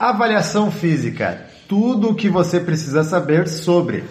Avaliação 0.00 0.70
física. 0.70 1.44
Tudo 1.66 2.10
o 2.10 2.14
que 2.14 2.28
você 2.28 2.60
precisa 2.60 3.02
saber 3.02 3.48
sobre. 3.48 4.04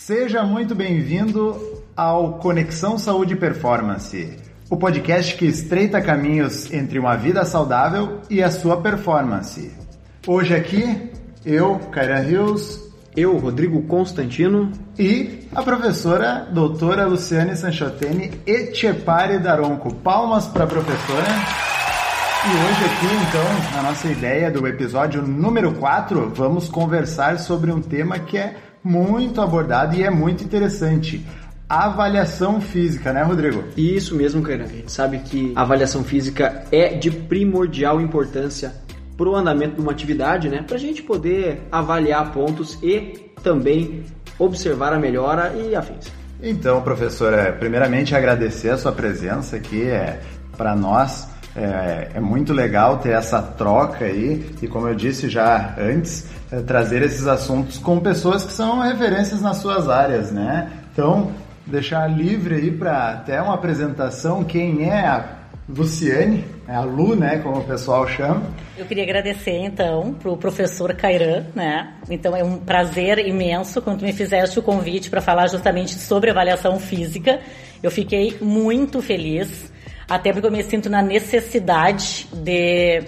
Seja 0.00 0.42
muito 0.42 0.74
bem-vindo 0.74 1.80
ao 1.96 2.38
Conexão 2.38 2.98
Saúde 2.98 3.34
e 3.34 3.36
Performance, 3.36 4.36
o 4.68 4.76
podcast 4.76 5.36
que 5.36 5.46
estreita 5.46 6.02
caminhos 6.02 6.72
entre 6.72 6.98
uma 6.98 7.14
vida 7.14 7.44
saudável 7.44 8.20
e 8.28 8.42
a 8.42 8.50
sua 8.50 8.80
performance. 8.80 9.70
Hoje 10.26 10.56
aqui, 10.56 11.12
eu, 11.46 11.78
Kaira 11.92 12.18
Rios, 12.18 12.89
eu, 13.16 13.36
Rodrigo 13.36 13.82
Constantino. 13.82 14.70
E 14.98 15.40
a 15.54 15.62
professora 15.62 16.46
doutora 16.50 17.06
Luciane 17.06 17.56
Sanchotene 17.56 18.30
Etchepare 18.46 19.38
Daronco. 19.38 19.94
Palmas 19.94 20.46
para 20.46 20.64
a 20.64 20.66
professora. 20.66 21.28
E 22.42 22.48
hoje 22.48 22.84
aqui, 22.86 23.28
então, 23.28 23.76
na 23.76 23.90
nossa 23.90 24.08
ideia 24.08 24.50
do 24.50 24.66
episódio 24.66 25.20
número 25.20 25.74
4, 25.74 26.32
vamos 26.34 26.68
conversar 26.68 27.38
sobre 27.38 27.70
um 27.70 27.82
tema 27.82 28.18
que 28.18 28.38
é 28.38 28.56
muito 28.82 29.42
abordado 29.42 29.94
e 29.94 30.02
é 30.02 30.10
muito 30.10 30.42
interessante. 30.42 31.24
Avaliação 31.68 32.60
física, 32.60 33.12
né, 33.12 33.22
Rodrigo? 33.22 33.62
Isso 33.76 34.14
mesmo, 34.16 34.42
cara. 34.42 34.64
A 34.64 34.68
gente 34.68 34.90
sabe 34.90 35.18
que 35.18 35.52
a 35.54 35.60
avaliação 35.60 36.02
física 36.02 36.64
é 36.72 36.94
de 36.94 37.10
primordial 37.10 38.00
importância 38.00 38.72
para 39.20 39.28
o 39.28 39.36
andamento 39.36 39.74
de 39.74 39.82
uma 39.82 39.92
atividade, 39.92 40.48
né? 40.48 40.64
Para 40.66 40.76
a 40.76 40.78
gente 40.80 41.02
poder 41.02 41.60
avaliar 41.70 42.32
pontos 42.32 42.78
e 42.82 43.30
também 43.42 44.02
observar 44.38 44.94
a 44.94 44.98
melhora 44.98 45.52
e 45.54 45.76
afins. 45.76 46.10
Então, 46.42 46.80
professora, 46.80 47.52
primeiramente 47.52 48.16
agradecer 48.16 48.70
a 48.70 48.78
sua 48.78 48.92
presença 48.92 49.56
aqui. 49.56 49.82
É, 49.82 50.20
para 50.56 50.74
nós 50.74 51.28
é, 51.54 52.12
é, 52.14 52.20
muito 52.20 52.54
legal 52.54 52.96
ter 52.96 53.10
essa 53.10 53.42
troca 53.42 54.06
aí 54.06 54.46
e, 54.62 54.66
como 54.66 54.88
eu 54.88 54.94
disse 54.94 55.28
já 55.28 55.74
antes, 55.78 56.26
é, 56.50 56.60
trazer 56.60 57.02
esses 57.02 57.26
assuntos 57.26 57.76
com 57.76 58.00
pessoas 58.00 58.42
que 58.42 58.52
são 58.52 58.80
referências 58.80 59.42
nas 59.42 59.58
suas 59.58 59.86
áreas, 59.86 60.32
né? 60.32 60.70
Então, 60.94 61.30
deixar 61.66 62.06
livre 62.06 62.54
aí 62.54 62.70
para 62.70 63.10
até 63.10 63.40
uma 63.42 63.52
apresentação 63.52 64.44
quem 64.44 64.88
é 64.88 65.06
a 65.06 65.39
Luciane, 65.68 66.44
é 66.66 66.74
a 66.74 66.82
Lu, 66.82 67.14
né, 67.14 67.38
como 67.38 67.58
o 67.58 67.64
pessoal 67.64 68.06
chama. 68.06 68.42
Eu 68.76 68.86
queria 68.86 69.04
agradecer, 69.04 69.56
então, 69.56 70.14
para 70.14 70.30
o 70.30 70.36
professor 70.36 70.94
Cairan, 70.94 71.46
né? 71.54 71.94
Então, 72.08 72.36
é 72.36 72.42
um 72.42 72.58
prazer 72.58 73.18
imenso 73.26 73.80
quando 73.80 74.02
me 74.02 74.12
fizeste 74.12 74.58
o 74.58 74.62
convite 74.62 75.08
para 75.10 75.20
falar 75.20 75.46
justamente 75.48 75.94
sobre 75.94 76.30
avaliação 76.30 76.78
física. 76.80 77.40
Eu 77.82 77.90
fiquei 77.90 78.36
muito 78.40 79.00
feliz, 79.00 79.72
até 80.08 80.32
porque 80.32 80.46
eu 80.46 80.52
me 80.52 80.62
sinto 80.62 80.90
na 80.90 81.02
necessidade 81.02 82.26
de 82.32 83.02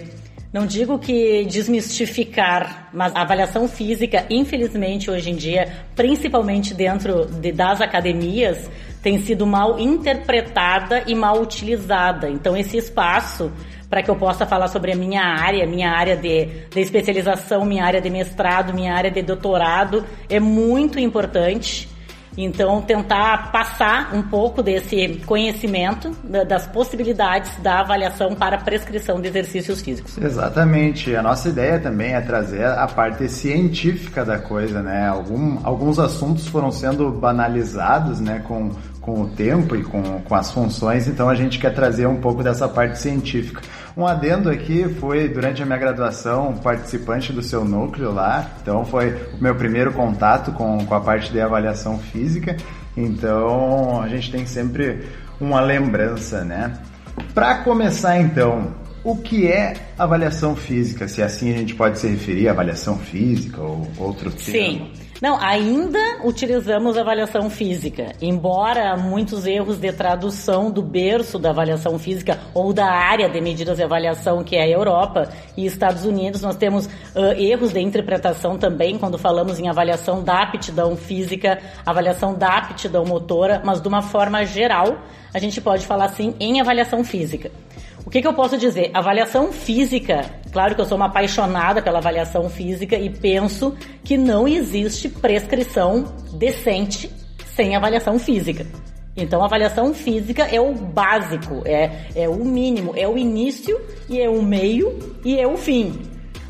não 0.53 0.67
digo 0.67 0.99
que 0.99 1.43
desmistificar, 1.45 2.89
mas 2.93 3.13
a 3.15 3.23
avaliação 3.23 3.67
física, 3.67 4.23
infelizmente, 4.29 5.09
hoje 5.09 5.31
em 5.31 5.35
dia, 5.35 5.67
principalmente 5.95 6.75
dentro 6.75 7.25
de, 7.25 7.51
das 7.51 7.81
academias, 7.81 8.69
tem 9.01 9.17
sido 9.17 9.47
mal 9.47 9.79
interpretada 9.79 11.03
e 11.07 11.15
mal 11.15 11.41
utilizada. 11.41 12.29
Então, 12.29 12.55
esse 12.55 12.77
espaço 12.77 13.51
para 13.89 14.03
que 14.03 14.09
eu 14.09 14.15
possa 14.15 14.45
falar 14.45 14.67
sobre 14.67 14.91
a 14.91 14.95
minha 14.95 15.23
área, 15.23 15.65
minha 15.65 15.89
área 15.89 16.15
de, 16.15 16.45
de 16.45 16.79
especialização, 16.79 17.65
minha 17.65 17.83
área 17.83 17.99
de 17.99 18.09
mestrado, 18.11 18.73
minha 18.73 18.93
área 18.93 19.09
de 19.09 19.23
doutorado, 19.23 20.05
é 20.29 20.39
muito 20.39 20.99
importante. 20.99 21.89
Então, 22.37 22.81
tentar 22.81 23.51
passar 23.51 24.13
um 24.13 24.23
pouco 24.23 24.63
desse 24.63 25.21
conhecimento 25.25 26.11
das 26.47 26.65
possibilidades 26.67 27.55
da 27.61 27.81
avaliação 27.81 28.35
para 28.35 28.57
prescrição 28.57 29.21
de 29.21 29.27
exercícios 29.27 29.81
físicos. 29.81 30.17
Exatamente. 30.17 31.15
A 31.15 31.21
nossa 31.21 31.49
ideia 31.49 31.79
também 31.79 32.13
é 32.13 32.21
trazer 32.21 32.65
a 32.65 32.87
parte 32.87 33.27
científica 33.29 34.25
da 34.25 34.39
coisa, 34.39 34.81
né? 34.81 35.07
Algum, 35.07 35.59
alguns 35.63 35.99
assuntos 35.99 36.47
foram 36.47 36.71
sendo 36.71 37.11
banalizados, 37.11 38.19
né, 38.19 38.43
com 38.47 38.71
com 39.03 39.21
o 39.21 39.27
tempo 39.27 39.75
e 39.75 39.83
com, 39.83 40.21
com 40.21 40.35
as 40.35 40.49
funções, 40.49 41.07
então 41.09 41.27
a 41.27 41.35
gente 41.35 41.59
quer 41.59 41.73
trazer 41.73 42.07
um 42.07 42.21
pouco 42.21 42.41
dessa 42.41 42.69
parte 42.69 42.97
científica. 42.97 43.61
Um 43.95 44.07
adendo 44.07 44.49
aqui 44.49 44.85
foi 44.99 45.29
durante 45.29 45.61
a 45.61 45.65
minha 45.65 45.77
graduação 45.77 46.55
participante 46.55 47.31
do 47.31 47.43
seu 47.43 47.63
núcleo 47.63 48.11
lá, 48.11 48.51
então 48.61 48.83
foi 48.83 49.15
o 49.37 49.41
meu 49.41 49.53
primeiro 49.53 49.93
contato 49.93 50.51
com, 50.51 50.83
com 50.83 50.95
a 50.95 50.99
parte 50.99 51.31
de 51.31 51.39
avaliação 51.39 51.99
física, 51.99 52.57
então 52.97 54.01
a 54.01 54.07
gente 54.07 54.31
tem 54.31 54.47
sempre 54.47 55.03
uma 55.39 55.61
lembrança, 55.61 56.43
né? 56.43 56.73
Para 57.35 57.59
começar 57.59 58.19
então, 58.19 58.73
o 59.03 59.15
que 59.15 59.47
é 59.47 59.75
avaliação 59.97 60.55
física? 60.55 61.07
Se 61.07 61.21
assim 61.21 61.53
a 61.53 61.57
gente 61.57 61.75
pode 61.75 61.99
se 61.99 62.07
referir 62.07 62.47
à 62.47 62.51
avaliação 62.51 62.97
física 62.97 63.61
ou 63.61 63.87
outro 63.97 64.31
termo? 64.31 64.87
Sim. 64.87 65.02
Não, 65.21 65.39
ainda 65.39 66.17
utilizamos 66.23 66.97
avaliação 66.97 67.49
física, 67.49 68.13
embora 68.21 68.97
muitos 68.97 69.45
erros 69.45 69.77
de 69.77 69.91
tradução 69.91 70.69
do 70.69 70.81
berço 70.81 71.39
da 71.39 71.51
avaliação 71.51 71.97
física 71.97 72.39
ou 72.53 72.73
da 72.73 72.87
área 72.87 73.29
de 73.29 73.39
medidas 73.39 73.77
de 73.77 73.83
avaliação 73.83 74.43
que 74.43 74.55
é 74.55 74.63
a 74.63 74.67
Europa 74.67 75.29
e 75.55 75.65
Estados 75.65 76.03
Unidos, 76.03 76.41
nós 76.41 76.55
temos 76.55 76.87
uh, 76.87 77.31
erros 77.37 77.71
de 77.71 77.79
interpretação 77.79 78.57
também 78.57 78.97
quando 78.97 79.17
falamos 79.17 79.59
em 79.59 79.69
avaliação 79.69 80.23
da 80.23 80.41
aptidão 80.41 80.95
física, 80.95 81.59
avaliação 81.85 82.33
da 82.33 82.57
aptidão 82.57 83.05
motora, 83.05 83.61
mas 83.63 83.81
de 83.81 83.87
uma 83.87 84.01
forma 84.01 84.43
geral, 84.45 84.97
a 85.33 85.39
gente 85.39 85.61
pode 85.61 85.85
falar 85.85 86.05
assim 86.05 86.35
em 86.39 86.59
avaliação 86.59 87.03
física. 87.03 87.49
O 88.05 88.09
que, 88.09 88.21
que, 88.21 88.27
eu 88.27 88.33
posso 88.33 88.57
dizer? 88.57 88.91
Avaliação 88.93 89.51
física. 89.51 90.25
Claro 90.51 90.75
que 90.75 90.81
eu 90.81 90.85
sou 90.85 90.97
uma 90.97 91.05
apaixonada 91.05 91.81
pela 91.81 91.99
avaliação 91.99 92.49
física 92.49 92.95
e 92.97 93.09
penso 93.09 93.75
que 94.03 94.17
não 94.17 94.47
existe 94.47 95.07
prescrição 95.07 96.13
decente 96.33 97.09
sem 97.55 97.75
avaliação 97.75 98.19
física. 98.19 98.65
Então, 99.15 99.41
a 99.41 99.45
avaliação 99.45 99.93
física 99.93 100.43
é 100.43 100.59
o 100.59 100.73
básico, 100.73 101.61
é, 101.65 102.07
é 102.15 102.27
o 102.27 102.43
mínimo, 102.43 102.93
é 102.95 103.07
o 103.07 103.17
início 103.17 103.79
e 104.09 104.19
é 104.19 104.27
o 104.27 104.41
meio 104.41 104.97
e 105.23 105.39
é 105.39 105.47
o 105.47 105.55
fim 105.55 106.01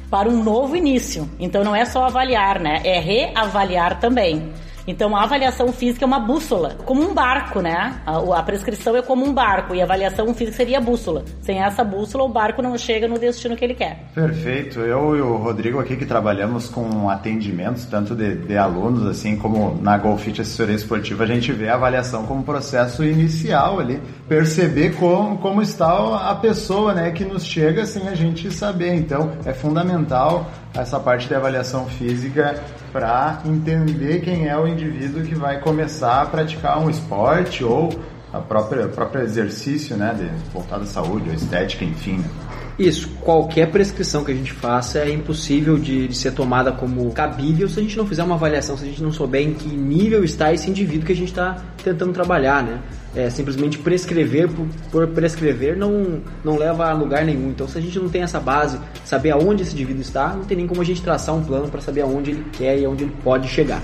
para 0.10 0.30
um 0.30 0.44
novo 0.44 0.76
início. 0.76 1.30
Então, 1.40 1.64
não 1.64 1.76
é 1.76 1.86
só 1.86 2.06
avaliar, 2.06 2.60
né? 2.60 2.82
É 2.86 3.00
reavaliar 3.00 4.00
também. 4.00 4.54
Então 4.88 5.16
a 5.16 5.24
avaliação 5.24 5.72
física 5.72 6.04
é 6.04 6.08
uma 6.08 6.20
bússola, 6.20 6.76
como 6.86 7.02
um 7.02 7.14
barco, 7.14 7.62
né? 7.62 8.02
A, 8.06 8.40
a, 8.40 8.44
prescrição 8.44 8.96
é 8.96 9.02
como 9.02 9.26
um 9.26 9.34
barco 9.34 9.74
e 9.74 9.82
a 9.82 9.84
avaliação 9.84 10.34
física 10.34 10.58
seria 10.58 10.78
a 10.78 10.82
bússola. 10.82 11.24
Sem 11.42 11.62
essa 11.62 11.84
bússola, 11.84 12.24
o 12.24 12.30
barco 12.30 12.62
não 12.62 12.78
chega 12.78 13.08
no 13.08 13.18
destino 13.18 13.56
que 13.56 13.64
ele 13.64 13.74
quer. 13.74 14.06
Perfeito. 14.14 14.80
Eu 14.80 15.16
e 15.16 15.22
o 15.22 15.38
Rodrigo 15.38 15.80
aqui 15.80 15.96
que 15.96 16.06
trabalhamos 16.06 16.68
com 16.68 17.10
atendimentos, 17.10 17.86
tanto 17.86 18.16
de, 18.16 18.36
de 18.36 18.58
alunos, 18.58 19.08
assim 19.08 19.38
como 19.38 19.80
na 19.82 19.98
Golfit 19.98 20.42
Assessoria 20.42 20.76
Esportiva, 20.76 21.24
a 21.24 21.28
gente 21.28 21.52
vê 21.52 21.70
a 21.70 21.76
avaliação 21.76 22.26
como 22.26 22.44
processo 22.44 23.04
inicial 23.04 23.80
ali, 23.80 24.02
perceber 24.28 24.96
como, 24.96 25.38
como 25.38 25.62
está 25.62 25.84
a 26.30 26.36
pessoa, 26.36 26.94
né, 26.94 27.12
que 27.12 27.24
nos 27.24 27.46
chega 27.46 27.86
sem 27.86 28.08
a 28.08 28.16
gente 28.16 28.52
saber. 28.52 28.94
Então 28.96 29.32
é 29.46 29.54
fundamental 29.54 30.50
essa 30.74 31.00
parte 31.00 31.28
de 31.28 31.36
avaliação 31.36 31.86
física 31.86 32.62
para 32.92 33.42
entender 33.46 34.22
quem 34.22 34.48
é 34.48 34.58
o 34.58 34.68
indivíduo 34.68 35.24
que 35.24 35.36
vai 35.36 35.60
começar 35.60 36.22
a 36.22 36.26
praticar 36.26 36.80
um 36.80 36.90
esporte 36.90 37.64
ou 37.64 37.90
a 38.32 38.40
própria 38.40 38.88
próprio 38.88 39.22
exercício, 39.22 39.96
né, 39.96 40.14
de, 40.18 40.52
voltado 40.52 40.84
à 40.84 40.88
saúde, 40.88 41.30
ou 41.30 41.36
estética, 41.36 41.86
enfim. 41.86 42.18
Né? 42.18 42.30
Isso, 42.78 43.08
qualquer 43.22 43.70
prescrição 43.70 44.24
que 44.24 44.32
a 44.32 44.36
gente 44.36 44.52
faça 44.52 45.00
é 45.00 45.12
impossível 45.12 45.78
de, 45.78 46.08
de, 46.08 46.18
ser 46.18 46.32
tomada 46.32 46.72
como 46.72 47.12
cabível 47.12 47.70
se 47.70 47.80
a 47.80 47.84
gente 47.84 47.96
não 47.96 48.08
fizer 48.08 48.24
uma 48.24 48.34
avaliação, 48.34 48.76
se 48.76 48.84
a 48.84 48.88
gente 48.88 49.04
não 49.04 49.12
souber 49.12 49.42
em 49.42 49.54
que 49.54 49.68
nível 49.68 50.24
está 50.24 50.52
esse 50.52 50.70
indivíduo 50.70 51.06
que 51.06 51.12
a 51.12 51.16
gente 51.16 51.30
está 51.30 51.62
tentando 51.84 52.12
trabalhar, 52.14 52.64
né? 52.64 52.82
É, 53.16 53.30
simplesmente 53.30 53.78
prescrever 53.78 54.50
por, 54.50 54.68
por, 54.92 55.08
prescrever 55.10 55.78
não, 55.78 56.20
não 56.44 56.58
leva 56.58 56.90
a 56.90 56.94
lugar 56.94 57.24
nenhum. 57.24 57.50
Então, 57.50 57.68
se 57.68 57.78
a 57.78 57.82
gente 57.82 58.00
não 58.00 58.10
tem 58.10 58.24
essa 58.24 58.40
base, 58.40 58.80
saber 59.06 59.30
aonde 59.30 59.62
esse 59.62 59.74
indivíduo 59.74 60.02
está, 60.02 60.30
não 60.30 60.44
tem 60.44 60.58
nem 60.58 60.66
como 60.66 60.82
a 60.82 60.86
gente 60.86 61.02
traçar 61.04 61.36
um 61.36 61.44
plano 61.44 61.68
para 61.68 61.80
saber 61.80 62.02
aonde 62.02 62.32
ele 62.32 62.46
quer 62.52 62.80
e 62.80 62.86
aonde 62.86 63.04
ele 63.04 63.14
pode 63.24 63.48
chegar. 63.48 63.84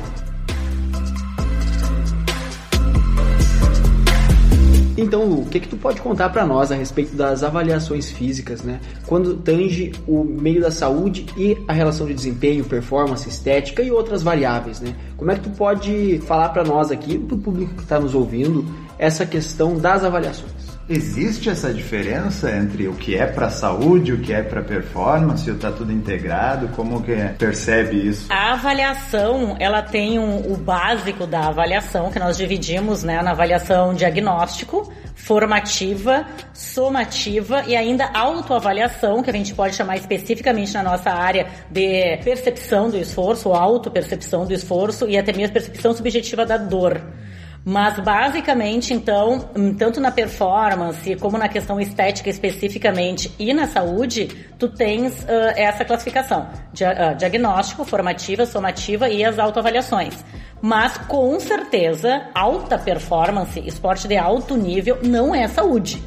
Então, 4.99 5.23
Lu, 5.23 5.41
o 5.41 5.45
que, 5.45 5.61
que 5.61 5.67
tu 5.67 5.77
pode 5.77 6.01
contar 6.01 6.29
para 6.29 6.45
nós 6.45 6.71
a 6.71 6.75
respeito 6.75 7.15
das 7.15 7.41
avaliações 7.41 8.11
físicas, 8.11 8.61
né? 8.61 8.81
Quando 9.07 9.35
tange 9.37 9.93
o 10.05 10.25
meio 10.25 10.61
da 10.61 10.69
saúde 10.69 11.25
e 11.37 11.57
a 11.67 11.73
relação 11.73 12.05
de 12.05 12.13
desempenho, 12.13 12.65
performance, 12.65 13.27
estética 13.27 13.81
e 13.81 13.89
outras 13.89 14.21
variáveis, 14.21 14.81
né? 14.81 14.93
Como 15.15 15.31
é 15.31 15.35
que 15.35 15.41
tu 15.41 15.51
pode 15.51 16.19
falar 16.25 16.49
para 16.49 16.65
nós 16.65 16.91
aqui, 16.91 17.17
para 17.17 17.35
o 17.35 17.39
público 17.39 17.75
que 17.75 17.83
está 17.83 17.97
nos 17.97 18.13
ouvindo, 18.13 18.65
essa 18.97 19.25
questão 19.25 19.77
das 19.77 20.03
avaliações? 20.03 20.58
Existe 20.89 21.51
essa 21.51 21.71
diferença 21.71 22.49
entre 22.49 22.87
o 22.87 22.95
que 22.95 23.15
é 23.15 23.27
para 23.27 23.51
saúde, 23.51 24.11
o 24.11 24.19
que 24.19 24.33
é 24.33 24.41
para 24.41 24.63
performance, 24.63 25.47
ou 25.47 25.55
está 25.55 25.71
tudo 25.71 25.91
integrado? 25.91 26.69
Como 26.69 27.03
que 27.03 27.15
percebe 27.37 28.07
isso? 28.07 28.25
A 28.27 28.53
avaliação, 28.53 29.55
ela 29.59 29.83
tem 29.83 30.17
um, 30.17 30.51
o 30.51 30.57
básico 30.57 31.27
da 31.27 31.41
avaliação 31.41 32.09
que 32.09 32.17
nós 32.17 32.35
dividimos, 32.35 33.03
né, 33.03 33.21
na 33.21 33.31
avaliação 33.31 33.93
diagnóstico, 33.93 34.91
formativa, 35.13 36.25
somativa 36.55 37.63
e 37.67 37.75
ainda 37.75 38.09
autoavaliação, 38.11 39.21
que 39.21 39.29
a 39.29 39.33
gente 39.33 39.53
pode 39.53 39.75
chamar 39.75 39.97
especificamente 39.97 40.73
na 40.73 40.81
nossa 40.81 41.11
área 41.11 41.45
de 41.69 42.17
percepção 42.23 42.89
do 42.89 42.97
esforço, 42.97 43.53
autopercepção 43.53 44.43
do 44.43 44.53
esforço 44.53 45.07
e 45.07 45.19
até 45.19 45.31
mesmo 45.33 45.53
percepção 45.53 45.93
subjetiva 45.93 46.47
da 46.47 46.57
dor. 46.57 46.99
Mas 47.65 47.99
basicamente, 47.99 48.93
então, 48.93 49.49
tanto 49.77 49.99
na 49.99 50.11
performance 50.11 51.15
como 51.17 51.37
na 51.37 51.49
questão 51.49 51.79
estética 51.79 52.29
especificamente 52.29 53.31
e 53.37 53.53
na 53.53 53.67
saúde, 53.67 54.27
tu 54.57 54.69
tens 54.69 55.23
uh, 55.23 55.53
essa 55.55 55.83
classificação: 55.83 56.47
uh, 56.47 57.17
diagnóstico, 57.17 57.83
formativa, 57.83 58.45
somativa 58.45 59.09
e 59.09 59.23
as 59.23 59.37
autoavaliações. 59.37 60.23
Mas 60.61 60.97
com 60.97 61.39
certeza, 61.39 62.23
alta 62.33 62.77
performance, 62.77 63.59
esporte 63.65 64.07
de 64.07 64.17
alto 64.17 64.57
nível, 64.57 64.99
não 65.03 65.33
é 65.33 65.47
saúde. 65.47 66.01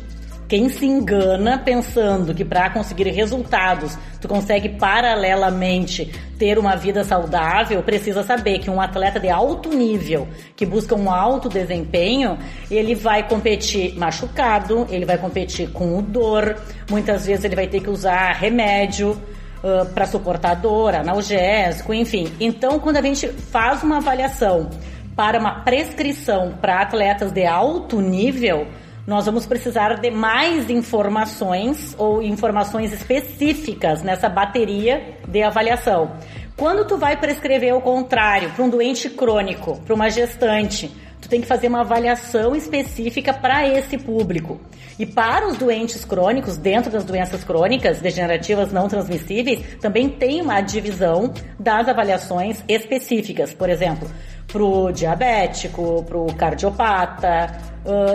Quem 0.53 0.69
se 0.69 0.85
engana 0.85 1.57
pensando 1.57 2.35
que 2.35 2.45
para 2.45 2.69
conseguir 2.69 3.09
resultados 3.09 3.97
tu 4.21 4.29
consegue 4.29 4.69
paralelamente 4.69 6.13
ter 6.39 6.59
uma 6.59 6.77
vida 6.77 7.03
saudável, 7.05 7.83
precisa 7.83 8.23
saber 8.23 8.59
que 8.59 8.69
um 8.69 8.79
atleta 8.79 9.19
de 9.19 9.31
alto 9.31 9.71
nível, 9.71 10.29
que 10.55 10.67
busca 10.67 10.95
um 10.95 11.11
alto 11.11 11.49
desempenho, 11.49 12.39
ele 12.71 12.95
vai 12.95 13.27
competir 13.27 13.97
machucado, 13.97 14.87
ele 14.91 15.07
vai 15.07 15.17
competir 15.17 15.71
com 15.73 16.03
dor, 16.03 16.61
muitas 16.91 17.25
vezes 17.25 17.47
ele 17.47 17.57
vai 17.57 17.67
ter 17.67 17.81
que 17.81 17.89
usar 17.89 18.33
remédio, 18.33 19.19
Uh, 19.65 19.87
para 19.95 20.07
suportar 20.07 20.57
dor, 20.57 20.93
analgésico, 20.93 21.95
enfim. 21.95 22.27
Então, 22.41 22.81
quando 22.81 22.97
a 22.97 23.01
gente 23.01 23.29
faz 23.29 23.85
uma 23.85 23.99
avaliação 23.99 24.69
para 25.15 25.39
uma 25.39 25.61
prescrição 25.61 26.55
para 26.61 26.83
atletas 26.83 27.31
de 27.31 27.47
alto 27.47 28.01
nível, 28.01 28.67
nós 29.07 29.27
vamos 29.27 29.47
precisar 29.47 29.95
de 30.01 30.11
mais 30.11 30.71
informações 30.71 31.95
ou 31.99 32.23
informações 32.23 32.93
específicas 32.93 34.03
nessa 34.03 34.29
bateria 34.29 35.19
de 35.27 35.43
avaliação. 35.43 36.13
Quando 36.57 36.87
tu 36.87 36.97
vai 36.97 37.17
prescrever 37.17 37.75
o 37.75 37.81
contrário 37.81 38.51
para 38.51 38.65
um 38.65 38.69
doente 38.69 39.11
crônico, 39.11 39.81
para 39.81 39.95
uma 39.95 40.09
gestante, 40.09 40.95
tu 41.23 41.29
tem 41.29 41.41
que 41.41 41.47
fazer 41.47 41.69
uma 41.69 41.81
avaliação 41.81 42.55
específica 42.55 43.33
para 43.33 43.67
esse 43.67 43.97
público. 43.97 44.61
E 44.99 45.07
para 45.07 45.49
os 45.49 45.57
doentes 45.57 46.05
crônicos, 46.05 46.57
dentro 46.57 46.91
das 46.91 47.05
doenças 47.05 47.43
crônicas 47.45 48.01
degenerativas 48.01 48.73
não 48.73 48.89
transmissíveis, 48.89 49.61
também 49.81 50.09
tem 50.09 50.43
uma 50.43 50.61
divisão 50.61 51.33
das 51.59 51.89
avaliações 51.89 52.63
específicas. 52.69 53.55
Por 53.55 53.71
exemplo, 53.71 54.11
para 54.49 54.63
o 54.63 54.93
diabético, 54.93 56.05
para 56.07 56.19
o 56.19 56.27
cardiopata, 56.35 57.57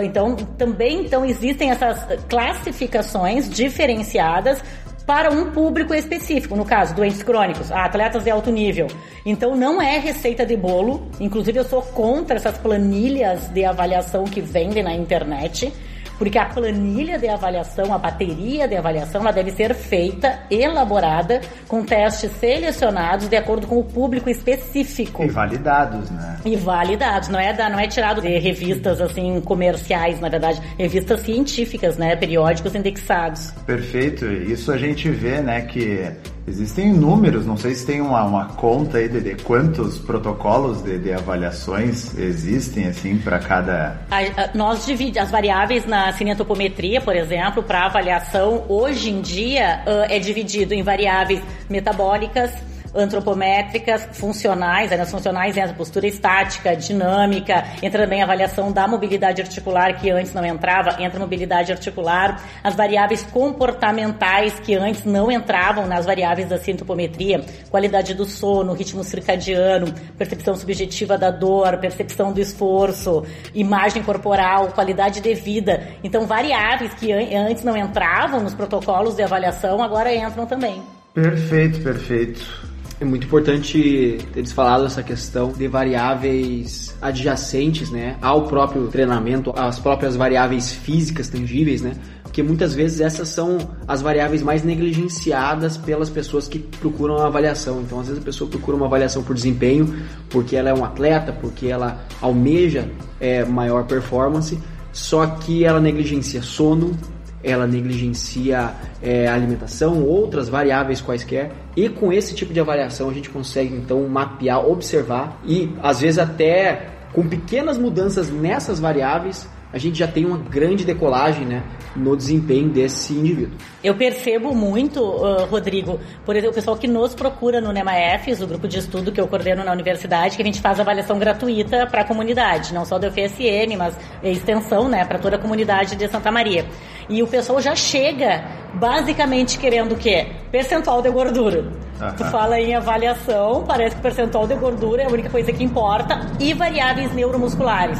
então, 0.02 0.36
também 0.36 1.00
então 1.00 1.24
existem 1.24 1.70
essas 1.70 2.06
classificações 2.28 3.48
diferenciadas 3.50 4.62
para 5.08 5.32
um 5.32 5.52
público 5.52 5.94
específico, 5.94 6.54
no 6.54 6.66
caso, 6.66 6.94
doentes 6.94 7.22
crônicos, 7.22 7.72
atletas 7.72 8.24
de 8.24 8.30
alto 8.30 8.52
nível. 8.52 8.88
Então 9.24 9.56
não 9.56 9.80
é 9.80 9.98
receita 9.98 10.44
de 10.44 10.54
bolo, 10.54 11.08
inclusive 11.18 11.58
eu 11.58 11.64
sou 11.64 11.80
contra 11.80 12.36
essas 12.36 12.58
planilhas 12.58 13.48
de 13.48 13.64
avaliação 13.64 14.24
que 14.24 14.42
vendem 14.42 14.82
na 14.82 14.92
internet 14.92 15.72
porque 16.18 16.38
a 16.38 16.46
planilha 16.46 17.18
de 17.18 17.28
avaliação, 17.28 17.94
a 17.94 17.98
bateria 17.98 18.66
de 18.66 18.76
avaliação, 18.76 19.20
ela 19.20 19.30
deve 19.30 19.52
ser 19.52 19.74
feita, 19.74 20.40
elaborada, 20.50 21.40
com 21.68 21.84
testes 21.84 22.32
selecionados 22.32 23.28
de 23.28 23.36
acordo 23.36 23.66
com 23.66 23.78
o 23.78 23.84
público 23.84 24.28
específico. 24.28 25.22
E 25.22 25.28
validados, 25.28 26.10
né? 26.10 26.38
E 26.44 26.56
validados, 26.56 27.28
não 27.28 27.38
é, 27.38 27.52
da, 27.52 27.68
não 27.68 27.78
é 27.78 27.86
tirado 27.86 28.20
de 28.20 28.38
revistas 28.38 29.00
assim 29.00 29.40
comerciais, 29.40 30.20
na 30.20 30.28
verdade, 30.28 30.60
revistas 30.76 31.20
científicas, 31.20 31.96
né, 31.96 32.16
periódicos 32.16 32.74
indexados. 32.74 33.52
Perfeito, 33.64 34.26
isso 34.26 34.72
a 34.72 34.76
gente 34.76 35.08
vê, 35.08 35.40
né, 35.40 35.62
que 35.62 36.10
Existem 36.48 36.90
números, 36.90 37.44
não 37.44 37.58
sei 37.58 37.74
se 37.74 37.84
tem 37.84 38.00
uma, 38.00 38.24
uma 38.24 38.46
conta 38.46 38.96
aí 38.96 39.06
de, 39.06 39.20
de 39.20 39.34
quantos 39.42 39.98
protocolos 39.98 40.82
de, 40.82 40.98
de, 40.98 41.12
avaliações 41.12 42.16
existem, 42.16 42.86
assim, 42.86 43.18
para 43.18 43.38
cada... 43.38 44.00
A, 44.10 44.20
a, 44.20 44.50
nós 44.54 44.86
dividimos 44.86 45.18
as 45.18 45.30
variáveis 45.30 45.84
na 45.86 46.10
cinetopometria, 46.14 47.02
por 47.02 47.14
exemplo, 47.14 47.62
para 47.62 47.84
avaliação, 47.84 48.64
hoje 48.66 49.10
em 49.10 49.20
dia 49.20 49.82
uh, 49.86 50.10
é 50.10 50.18
dividido 50.18 50.72
em 50.72 50.82
variáveis 50.82 51.42
metabólicas, 51.68 52.50
antropométricas, 52.94 54.08
funcionais, 54.12 54.90
aí 54.92 54.98
nas 54.98 55.10
funcionais 55.10 55.56
entra 55.56 55.74
postura 55.74 56.06
estática, 56.06 56.76
dinâmica, 56.76 57.64
entra 57.82 58.02
também 58.02 58.20
a 58.20 58.24
avaliação 58.24 58.72
da 58.72 58.86
mobilidade 58.86 59.40
articular, 59.42 59.98
que 59.98 60.10
antes 60.10 60.32
não 60.32 60.44
entrava, 60.44 61.02
entra 61.02 61.18
mobilidade 61.18 61.72
articular, 61.72 62.42
as 62.62 62.74
variáveis 62.74 63.22
comportamentais, 63.24 64.58
que 64.60 64.74
antes 64.74 65.04
não 65.04 65.30
entravam 65.30 65.86
nas 65.86 66.06
variáveis 66.06 66.48
da 66.48 66.58
sintopometria, 66.58 67.44
qualidade 67.70 68.14
do 68.14 68.24
sono, 68.24 68.72
ritmo 68.72 69.04
circadiano, 69.04 69.92
percepção 70.16 70.54
subjetiva 70.56 71.16
da 71.16 71.30
dor, 71.30 71.78
percepção 71.78 72.32
do 72.32 72.40
esforço, 72.40 73.24
imagem 73.54 74.02
corporal, 74.02 74.68
qualidade 74.68 75.20
de 75.20 75.34
vida. 75.34 75.88
Então, 76.02 76.26
variáveis 76.26 76.92
que 76.94 77.12
antes 77.12 77.62
não 77.64 77.76
entravam 77.76 78.40
nos 78.40 78.54
protocolos 78.54 79.16
de 79.16 79.22
avaliação, 79.22 79.82
agora 79.82 80.14
entram 80.14 80.46
também. 80.46 80.82
Perfeito, 81.14 81.80
perfeito. 81.80 82.68
É 83.00 83.04
muito 83.04 83.26
importante 83.26 84.18
eles 84.34 84.50
falado 84.50 84.84
essa 84.84 85.04
questão 85.04 85.52
de 85.52 85.68
variáveis 85.68 86.96
adjacentes, 87.00 87.90
né, 87.90 88.16
ao 88.20 88.48
próprio 88.48 88.88
treinamento, 88.88 89.52
às 89.56 89.78
próprias 89.78 90.16
variáveis 90.16 90.72
físicas 90.72 91.28
tangíveis, 91.28 91.80
né? 91.80 91.92
Porque 92.24 92.42
muitas 92.42 92.74
vezes 92.74 93.00
essas 93.00 93.28
são 93.28 93.56
as 93.86 94.02
variáveis 94.02 94.42
mais 94.42 94.64
negligenciadas 94.64 95.76
pelas 95.76 96.10
pessoas 96.10 96.48
que 96.48 96.58
procuram 96.58 97.16
uma 97.16 97.26
avaliação. 97.26 97.80
Então, 97.80 98.00
às 98.00 98.08
vezes 98.08 98.20
a 98.20 98.24
pessoa 98.24 98.50
procura 98.50 98.76
uma 98.76 98.86
avaliação 98.86 99.22
por 99.22 99.34
desempenho, 99.34 99.96
porque 100.28 100.56
ela 100.56 100.68
é 100.68 100.74
um 100.74 100.84
atleta, 100.84 101.32
porque 101.32 101.68
ela 101.68 102.04
almeja 102.20 102.90
é, 103.20 103.44
maior 103.44 103.84
performance, 103.86 104.58
só 104.92 105.24
que 105.24 105.64
ela 105.64 105.80
negligencia 105.80 106.42
sono, 106.42 106.96
ela 107.42 107.66
negligencia 107.66 108.72
é, 109.02 109.28
alimentação, 109.28 110.02
outras 110.02 110.48
variáveis 110.48 111.00
quaisquer, 111.00 111.52
e 111.76 111.88
com 111.88 112.12
esse 112.12 112.34
tipo 112.34 112.52
de 112.52 112.60
avaliação 112.60 113.08
a 113.08 113.12
gente 113.12 113.30
consegue 113.30 113.74
então 113.74 114.06
mapear, 114.08 114.66
observar 114.66 115.40
e 115.44 115.72
às 115.82 116.00
vezes 116.00 116.18
até 116.18 116.88
com 117.12 117.26
pequenas 117.26 117.78
mudanças 117.78 118.30
nessas 118.30 118.80
variáveis 118.80 119.48
a 119.72 119.78
gente 119.78 119.98
já 119.98 120.08
tem 120.08 120.24
uma 120.24 120.38
grande 120.38 120.84
decolagem 120.84 121.44
né, 121.44 121.62
no 121.94 122.16
desempenho 122.16 122.70
desse 122.70 123.12
indivíduo. 123.12 123.56
Eu 123.84 123.94
percebo 123.94 124.54
muito, 124.54 125.00
uh, 125.00 125.44
Rodrigo, 125.44 126.00
por 126.24 126.34
exemplo, 126.34 126.52
o 126.52 126.54
pessoal 126.54 126.76
que 126.76 126.88
nos 126.88 127.14
procura 127.14 127.60
no 127.60 127.70
NEMAEFs, 127.72 128.40
o 128.40 128.46
grupo 128.46 128.66
de 128.66 128.78
estudo 128.78 129.12
que 129.12 129.20
eu 129.20 129.28
coordeno 129.28 129.62
na 129.62 129.72
universidade, 129.72 130.36
que 130.36 130.42
a 130.42 130.44
gente 130.44 130.60
faz 130.60 130.80
avaliação 130.80 131.18
gratuita 131.18 131.86
para 131.86 132.00
a 132.00 132.04
comunidade, 132.04 132.72
não 132.72 132.84
só 132.84 132.98
do 132.98 133.10
FSM, 133.10 133.76
mas 133.76 133.94
extensão 134.22 134.88
né, 134.88 135.04
para 135.04 135.18
toda 135.18 135.36
a 135.36 135.38
comunidade 135.38 135.96
de 135.96 136.08
Santa 136.08 136.30
Maria. 136.30 136.64
E 137.08 137.22
o 137.22 137.26
pessoal 137.26 137.60
já 137.60 137.74
chega 137.74 138.44
basicamente 138.74 139.58
querendo 139.58 139.92
o 139.92 139.96
quê? 139.96 140.28
Percentual 140.50 141.02
de 141.02 141.10
gordura. 141.10 141.60
Uhum. 142.00 142.12
Tu 142.16 142.24
fala 142.26 142.60
em 142.60 142.74
avaliação, 142.74 143.64
parece 143.66 143.96
que 143.96 144.02
percentual 144.02 144.46
de 144.46 144.54
gordura 144.54 145.02
é 145.02 145.06
a 145.06 145.10
única 145.10 145.28
coisa 145.28 145.52
que 145.52 145.64
importa, 145.64 146.20
e 146.38 146.54
variáveis 146.54 147.12
neuromusculares. 147.12 147.98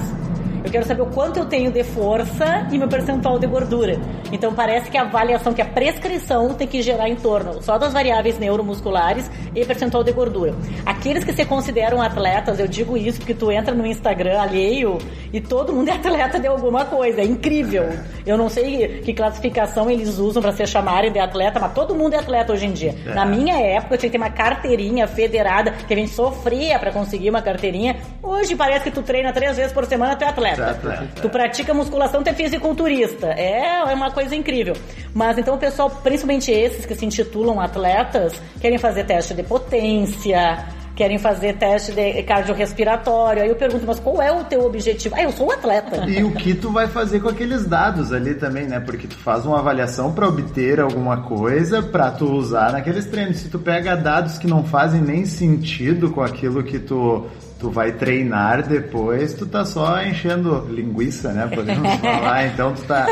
Eu 0.69 0.73
quero 0.73 0.85
saber 0.85 1.01
o 1.01 1.07
quanto 1.07 1.39
eu 1.39 1.47
tenho 1.47 1.73
de 1.73 1.83
força 1.83 2.69
e 2.71 2.77
meu 2.77 2.89
percentual 2.89 3.39
de 3.39 3.47
gordura. 3.47 3.99
Então 4.31 4.53
parece 4.53 4.91
que 4.91 4.99
a 4.99 5.01
avaliação, 5.01 5.55
que 5.55 5.63
a 5.63 5.65
prescrição 5.65 6.53
tem 6.53 6.69
que 6.69 6.83
gerar 6.83 7.09
em 7.09 7.17
torno 7.17 7.63
só 7.63 7.79
das 7.79 7.95
variáveis 7.95 8.39
neuromusculares 8.39 9.31
e 9.55 9.65
percentual 9.65 10.05
de 10.05 10.13
gordura. 10.13 10.55
Aqueles 10.85 11.25
que 11.25 11.33
se 11.33 11.47
consideram 11.47 12.03
atletas, 12.03 12.61
eu 12.61 12.69
digo 12.69 12.99
isso 12.99 13.19
porque 13.19 13.33
tu 13.33 13.51
entra 13.51 13.75
no 13.75 13.87
Instagram 13.87 14.39
alheio 14.39 14.99
e 15.33 15.41
todo 15.41 15.73
mundo 15.73 15.89
é 15.89 15.93
atleta 15.93 16.39
de 16.39 16.47
alguma 16.47 16.85
coisa. 16.85 17.23
É 17.23 17.25
incrível. 17.25 17.89
Eu 18.27 18.37
não 18.37 18.51
sei 18.51 19.01
que 19.01 19.15
classificação 19.15 19.91
eles 19.91 20.19
usam 20.19 20.43
para 20.43 20.53
se 20.53 20.67
chamarem 20.67 21.11
de 21.11 21.19
atleta, 21.19 21.59
mas 21.59 21.73
todo 21.73 21.95
mundo 21.95 22.13
é 22.13 22.19
atleta 22.19 22.53
hoje 22.53 22.67
em 22.67 22.73
dia. 22.73 22.95
É. 23.07 23.15
Na 23.15 23.25
minha 23.25 23.59
época, 23.59 23.95
eu 23.95 23.99
tinha 23.99 24.11
que 24.11 24.19
ter 24.19 24.23
uma 24.23 24.31
carteirinha 24.31 25.09
federada, 25.09 25.71
que 25.71 25.95
a 25.95 25.97
gente 25.97 26.11
sofria 26.11 26.79
para 26.79 26.93
conseguir 26.93 27.31
uma 27.31 27.41
carteirinha. 27.41 27.97
Hoje 28.23 28.55
parece 28.55 28.85
que 28.85 28.91
tu 28.91 29.01
treina 29.01 29.33
três 29.33 29.57
vezes 29.57 29.73
por 29.73 29.87
semana, 29.87 30.15
tu 30.15 30.25
é 30.25 30.29
atleta 30.29 30.58
Tu 31.21 31.29
pratica 31.29 31.75
musculação, 31.75 32.23
tu 32.23 32.29
é 32.29 32.35
fisiculturista. 32.35 33.29
É, 33.29 33.81
é 33.91 33.95
uma 33.95 34.11
coisa 34.11 34.35
incrível. 34.35 34.75
Mas 35.15 35.39
então 35.39 35.55
o 35.55 35.59
pessoal, 35.59 35.91
principalmente 35.91 36.51
esses 36.51 36.85
que 36.85 36.95
se 36.95 37.05
intitulam 37.05 37.61
atletas, 37.61 38.33
querem 38.61 38.79
fazer 38.79 39.05
teste 39.05 39.35
de 39.35 39.43
potência, 39.43 40.67
querem 40.99 41.17
fazer 41.17 41.55
teste 41.55 41.93
de 41.93 42.25
cardiorrespiratório. 42.25 43.43
Aí 43.45 43.49
eu 43.49 43.55
pergunto, 43.55 43.85
mas 43.87 44.01
qual 44.01 44.21
é 44.21 44.33
o 44.33 44.43
teu 44.43 44.67
objetivo? 44.67 45.15
Ah, 45.17 45.23
eu 45.23 45.31
sou 45.31 45.47
um 45.47 45.53
atleta. 45.53 46.05
E 46.11 46.25
o 46.25 46.33
que 46.33 46.55
tu 46.55 46.73
vai 46.73 46.89
fazer 46.89 47.21
com 47.21 47.29
aqueles 47.29 47.65
dados 47.67 48.13
ali 48.13 48.35
também, 48.35 48.67
né? 48.67 48.81
Porque 48.81 49.07
tu 49.07 49.17
faz 49.17 49.47
uma 49.47 49.61
avaliação 49.61 50.13
para 50.13 50.27
obter 50.27 50.81
alguma 50.81 51.23
coisa 51.23 51.81
para 51.81 52.11
tu 52.11 52.27
usar 52.27 52.73
naqueles 52.73 53.07
treinos. 53.07 53.37
Se 53.37 53.49
tu 53.49 53.61
pega 53.61 53.97
dados 53.97 54.39
que 54.39 54.49
não 54.49 54.65
fazem 54.65 55.01
nem 55.01 55.25
sentido 55.25 56.11
com 56.11 56.21
aquilo 56.21 56.65
que 56.65 56.81
tu 56.81 57.27
tu 57.59 57.71
vai 57.71 57.93
treinar 57.93 58.67
depois, 58.67 59.35
tu 59.35 59.47
tá 59.47 59.65
só 59.65 60.01
enchendo 60.03 60.67
linguiça, 60.71 61.33
né? 61.33 61.49
Podemos 61.53 61.93
falar. 62.01 62.47
Então 62.47 62.73
tu 62.73 62.83
tá, 62.83 63.07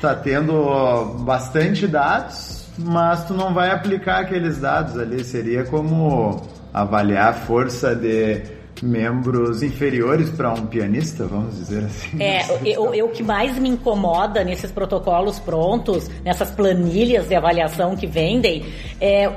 tá 0.00 0.14
tendo 0.14 1.16
bastante 1.20 1.86
dados, 1.86 2.66
mas 2.78 3.24
tu 3.24 3.34
não 3.34 3.54
vai 3.54 3.70
aplicar 3.70 4.20
aqueles 4.20 4.58
dados 4.58 4.98
ali. 4.98 5.24
Seria 5.24 5.64
como 5.64 6.42
avaliar 6.72 7.28
a 7.28 7.32
força 7.32 7.94
de 7.94 8.54
membros 8.82 9.62
inferiores 9.62 10.28
para 10.28 10.52
um 10.52 10.66
pianista, 10.66 11.26
vamos 11.26 11.56
dizer 11.56 11.84
assim. 11.84 12.22
É, 12.22 12.44
o, 12.78 13.06
o 13.06 13.08
que 13.08 13.22
mais 13.22 13.58
me 13.58 13.70
incomoda 13.70 14.44
nesses 14.44 14.70
protocolos 14.70 15.38
prontos, 15.38 16.10
nessas 16.22 16.50
planilhas 16.50 17.28
de 17.28 17.34
avaliação 17.34 17.96
que 17.96 18.06
vendem, 18.06 18.66
é 19.00 19.28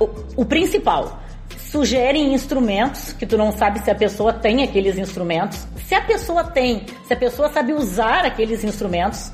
o, 0.00 0.08
o 0.36 0.44
principal 0.46 1.20
sugerem 1.70 2.32
instrumentos 2.32 3.12
que 3.12 3.26
tu 3.26 3.36
não 3.36 3.52
sabe 3.52 3.80
se 3.80 3.90
a 3.90 3.94
pessoa 3.94 4.32
tem 4.32 4.62
aqueles 4.62 4.96
instrumentos. 4.98 5.66
Se 5.86 5.94
a 5.94 6.00
pessoa 6.00 6.44
tem, 6.44 6.86
se 7.06 7.12
a 7.12 7.16
pessoa 7.16 7.48
sabe 7.48 7.72
usar 7.72 8.24
aqueles 8.24 8.64
instrumentos, 8.64 9.30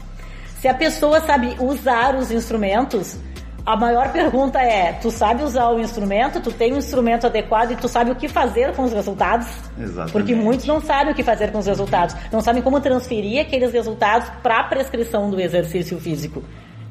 se 0.60 0.68
a 0.68 0.74
pessoa 0.74 1.20
sabe 1.20 1.56
usar 1.60 2.14
os 2.14 2.30
instrumentos, 2.30 3.18
a 3.64 3.76
maior 3.76 4.12
pergunta 4.12 4.60
é: 4.60 4.92
tu 4.94 5.10
sabe 5.10 5.42
usar 5.42 5.68
o 5.70 5.80
instrumento, 5.80 6.40
tu 6.40 6.50
tem 6.50 6.72
um 6.72 6.78
instrumento 6.78 7.26
adequado 7.26 7.72
e 7.72 7.76
tu 7.76 7.88
sabe 7.88 8.10
o 8.10 8.16
que 8.16 8.28
fazer 8.28 8.74
com 8.74 8.84
os 8.84 8.92
resultados? 8.92 9.48
Exatamente. 9.78 10.12
Porque 10.12 10.34
muitos 10.34 10.66
não 10.66 10.80
sabem 10.80 11.12
o 11.12 11.16
que 11.16 11.22
fazer 11.22 11.52
com 11.52 11.58
os 11.58 11.66
resultados, 11.66 12.16
não 12.32 12.40
sabem 12.40 12.62
como 12.62 12.80
transferir 12.80 13.40
aqueles 13.40 13.72
resultados 13.72 14.28
para 14.42 14.60
a 14.60 14.64
prescrição 14.64 15.30
do 15.30 15.40
exercício 15.40 15.98
físico. 16.00 16.42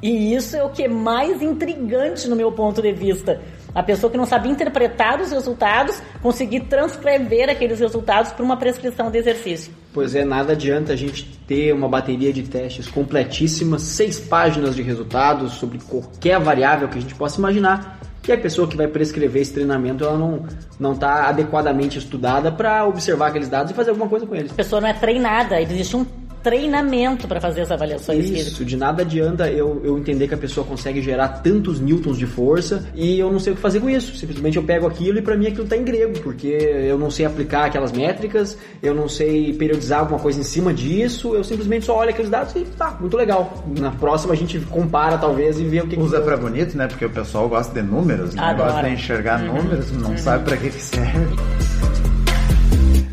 E 0.02 0.34
isso 0.34 0.56
é 0.56 0.64
o 0.64 0.70
que 0.70 0.84
é 0.84 0.88
mais 0.88 1.42
intrigante 1.42 2.28
no 2.28 2.36
meu 2.36 2.52
ponto 2.52 2.82
de 2.82 2.92
vista. 2.92 3.40
A 3.74 3.82
pessoa 3.82 4.12
que 4.12 4.18
não 4.18 4.26
sabe 4.26 4.50
interpretar 4.50 5.22
os 5.22 5.32
resultados, 5.32 6.02
conseguir 6.22 6.62
transcrever 6.62 7.50
aqueles 7.50 7.80
resultados 7.80 8.32
para 8.32 8.44
uma 8.44 8.58
prescrição 8.58 9.10
de 9.10 9.18
exercício. 9.18 9.74
Pois 9.94 10.14
é, 10.14 10.26
nada 10.26 10.54
adianta 10.54 10.94
a 10.94 10.96
gente 10.96 11.24
ter 11.48 11.74
uma 11.74 11.88
bateria 11.88 12.34
de 12.34 12.44
testes 12.44 12.88
completíssima, 12.88 13.80
seis 13.80 14.20
páginas 14.20 14.76
de 14.76 14.82
resultados 14.82 15.54
sobre 15.54 15.80
qualquer 15.80 16.40
variável 16.40 16.88
que 16.88 16.98
a 16.98 17.02
gente 17.02 17.16
possa 17.16 17.40
imaginar, 17.40 18.00
que 18.22 18.32
a 18.32 18.38
pessoa 18.38 18.68
que 18.68 18.78
vai 18.78 18.88
prescrever 18.88 19.42
esse 19.42 19.54
treinamento 19.54 20.04
ela 20.04 20.18
não 20.18 20.46
não 20.80 20.94
está 20.94 21.28
adequadamente 21.28 21.98
estudada 21.98 22.52
para 22.52 22.86
observar 22.86 23.28
aqueles 23.28 23.50
dados 23.50 23.72
e 23.72 23.76
fazer 23.76 23.90
alguma 23.92 24.10
coisa 24.10 24.26
com 24.26 24.36
eles. 24.36 24.52
A 24.52 24.56
pessoa 24.56 24.82
não 24.82 24.88
é 24.88 24.94
treinada, 24.94 25.62
existe 25.62 25.96
um 25.96 26.06
treinamento 26.44 27.28
para 27.28 27.40
fazer 27.40 27.62
as 27.62 27.72
avaliações 27.72 28.26
Isso, 28.26 28.34
físicas. 28.34 28.68
de 28.68 28.78
nada 28.78 29.02
adianta 29.02 29.50
eu, 29.50 29.82
eu 29.84 29.98
entender 29.98 30.28
que 30.28 30.34
a 30.34 30.38
pessoa 30.38 30.66
consegue 30.66 31.02
gerar 31.02 31.28
tantos 31.28 31.80
newtons 31.80 32.18
de 32.18 32.26
força 32.26 32.86
e 32.96 33.20
eu 33.20 33.32
não 33.32 33.40
sei 33.40 33.54
o 33.54 33.56
que 33.56 33.62
fazer 33.62 33.80
com 33.80 33.90
isso. 33.90 34.16
Simplesmente 34.16 34.58
eu 34.58 34.64
pego 34.64 34.88
aquilo 34.88 35.20
e 35.20 35.22
para 35.22 35.36
mim 35.38 35.48
aquilo 35.48 35.64
está 35.64 35.78
em 35.78 35.84
grego, 35.84 36.20
porque 36.22 36.48
eu 36.48 36.98
não 36.98 37.12
sei 37.12 37.26
aplicar 37.26 37.66
aquelas 37.66 37.92
métricas, 37.92 38.58
eu 38.82 38.94
não 38.94 39.08
sei 39.08 39.54
periodizar 39.54 40.00
alguma 40.00 40.20
coisa 40.20 40.40
em 40.40 40.44
cima 40.44 40.74
disso, 40.74 41.36
eu 41.36 41.44
simplesmente 41.44 41.86
só 41.86 41.98
olho 41.98 42.10
aqueles 42.10 42.30
dados 42.30 42.56
e 42.56 42.62
tá, 42.78 42.98
muito 43.00 43.16
legal. 43.16 43.64
Na 43.80 43.92
próxima 43.92 44.34
a 44.34 44.38
gente 44.38 44.60
compara 44.62 45.18
talvez 45.18 45.60
e 45.60 45.64
vê 45.64 45.82
o 45.82 45.88
que 45.88 46.00
Usa 46.00 46.20
que... 46.20 46.26
para 46.26 46.38
bonito, 46.38 46.78
né? 46.78 46.88
Porque 46.88 47.06
o 47.06 47.10
pessoal 47.10 47.48
gosta 47.48 47.74
de 47.74 47.88
números, 47.88 48.34
né? 48.34 48.54
Gosta 48.58 48.84
de 48.84 48.90
enxergar 48.90 49.40
números, 49.40 49.92
não 49.92 50.18
sabe 50.18 50.46
para 50.46 50.58
que 50.58 50.70
que 50.70 50.82
serve. 50.82 51.71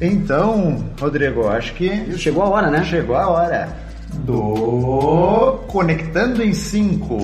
Então, 0.00 0.84
Rodrigo, 1.00 1.48
acho 1.48 1.74
que 1.74 2.16
Chegou 2.16 2.42
a 2.42 2.48
hora, 2.48 2.70
né? 2.70 2.84
chegou 2.84 3.16
a 3.16 3.28
hora 3.28 3.68
do 4.24 5.58
Conectando 5.66 6.42
em 6.42 6.52
5. 6.52 7.14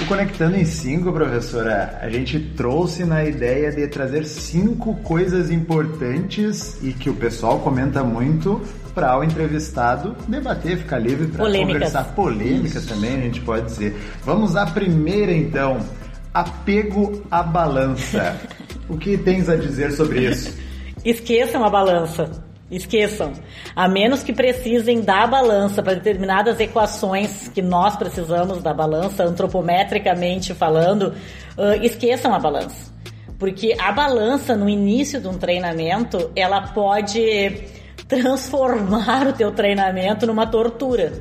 O 0.00 0.06
Conectando 0.06 0.56
em 0.56 0.64
5, 0.64 1.12
professora, 1.12 1.98
a 2.02 2.08
gente 2.08 2.38
trouxe 2.38 3.04
na 3.04 3.24
ideia 3.24 3.70
de 3.70 3.86
trazer 3.86 4.24
cinco 4.24 4.96
coisas 4.96 5.50
importantes 5.50 6.76
e 6.82 6.92
que 6.92 7.08
o 7.08 7.14
pessoal 7.14 7.60
comenta 7.60 8.02
muito 8.02 8.60
para 8.92 9.16
o 9.18 9.24
entrevistado 9.24 10.16
debater, 10.28 10.78
ficar 10.78 10.98
livre 10.98 11.28
para 11.28 11.44
conversar. 11.44 12.04
Polêmica 12.14 12.80
também, 12.80 13.14
a 13.14 13.20
gente 13.20 13.40
pode 13.40 13.66
dizer. 13.66 13.96
Vamos 14.24 14.56
à 14.56 14.66
primeira 14.66 15.32
então. 15.32 15.78
Apego 16.32 17.22
à 17.30 17.42
balança. 17.42 18.36
o 18.88 18.96
que 18.96 19.16
tens 19.16 19.48
a 19.48 19.54
dizer 19.54 19.92
sobre 19.92 20.28
isso? 20.28 20.63
Esqueçam 21.04 21.64
a 21.64 21.68
balança. 21.68 22.30
Esqueçam. 22.70 23.32
A 23.76 23.88
menos 23.88 24.22
que 24.22 24.32
precisem 24.32 25.02
da 25.02 25.26
balança 25.26 25.82
para 25.82 25.94
determinadas 25.94 26.58
equações 26.58 27.48
que 27.48 27.60
nós 27.60 27.94
precisamos 27.94 28.62
da 28.62 28.72
balança, 28.72 29.22
antropometricamente 29.22 30.54
falando, 30.54 31.14
ah, 31.58 31.76
esqueçam 31.76 32.34
a 32.34 32.38
balança. 32.38 32.92
Porque 33.38 33.76
a 33.78 33.92
balança, 33.92 34.56
no 34.56 34.68
início 34.68 35.20
de 35.20 35.28
um 35.28 35.36
treinamento, 35.36 36.30
ela 36.34 36.62
pode 36.68 37.64
transformar 38.08 39.26
o 39.28 39.32
teu 39.32 39.52
treinamento 39.52 40.26
numa 40.26 40.46
tortura. 40.46 41.12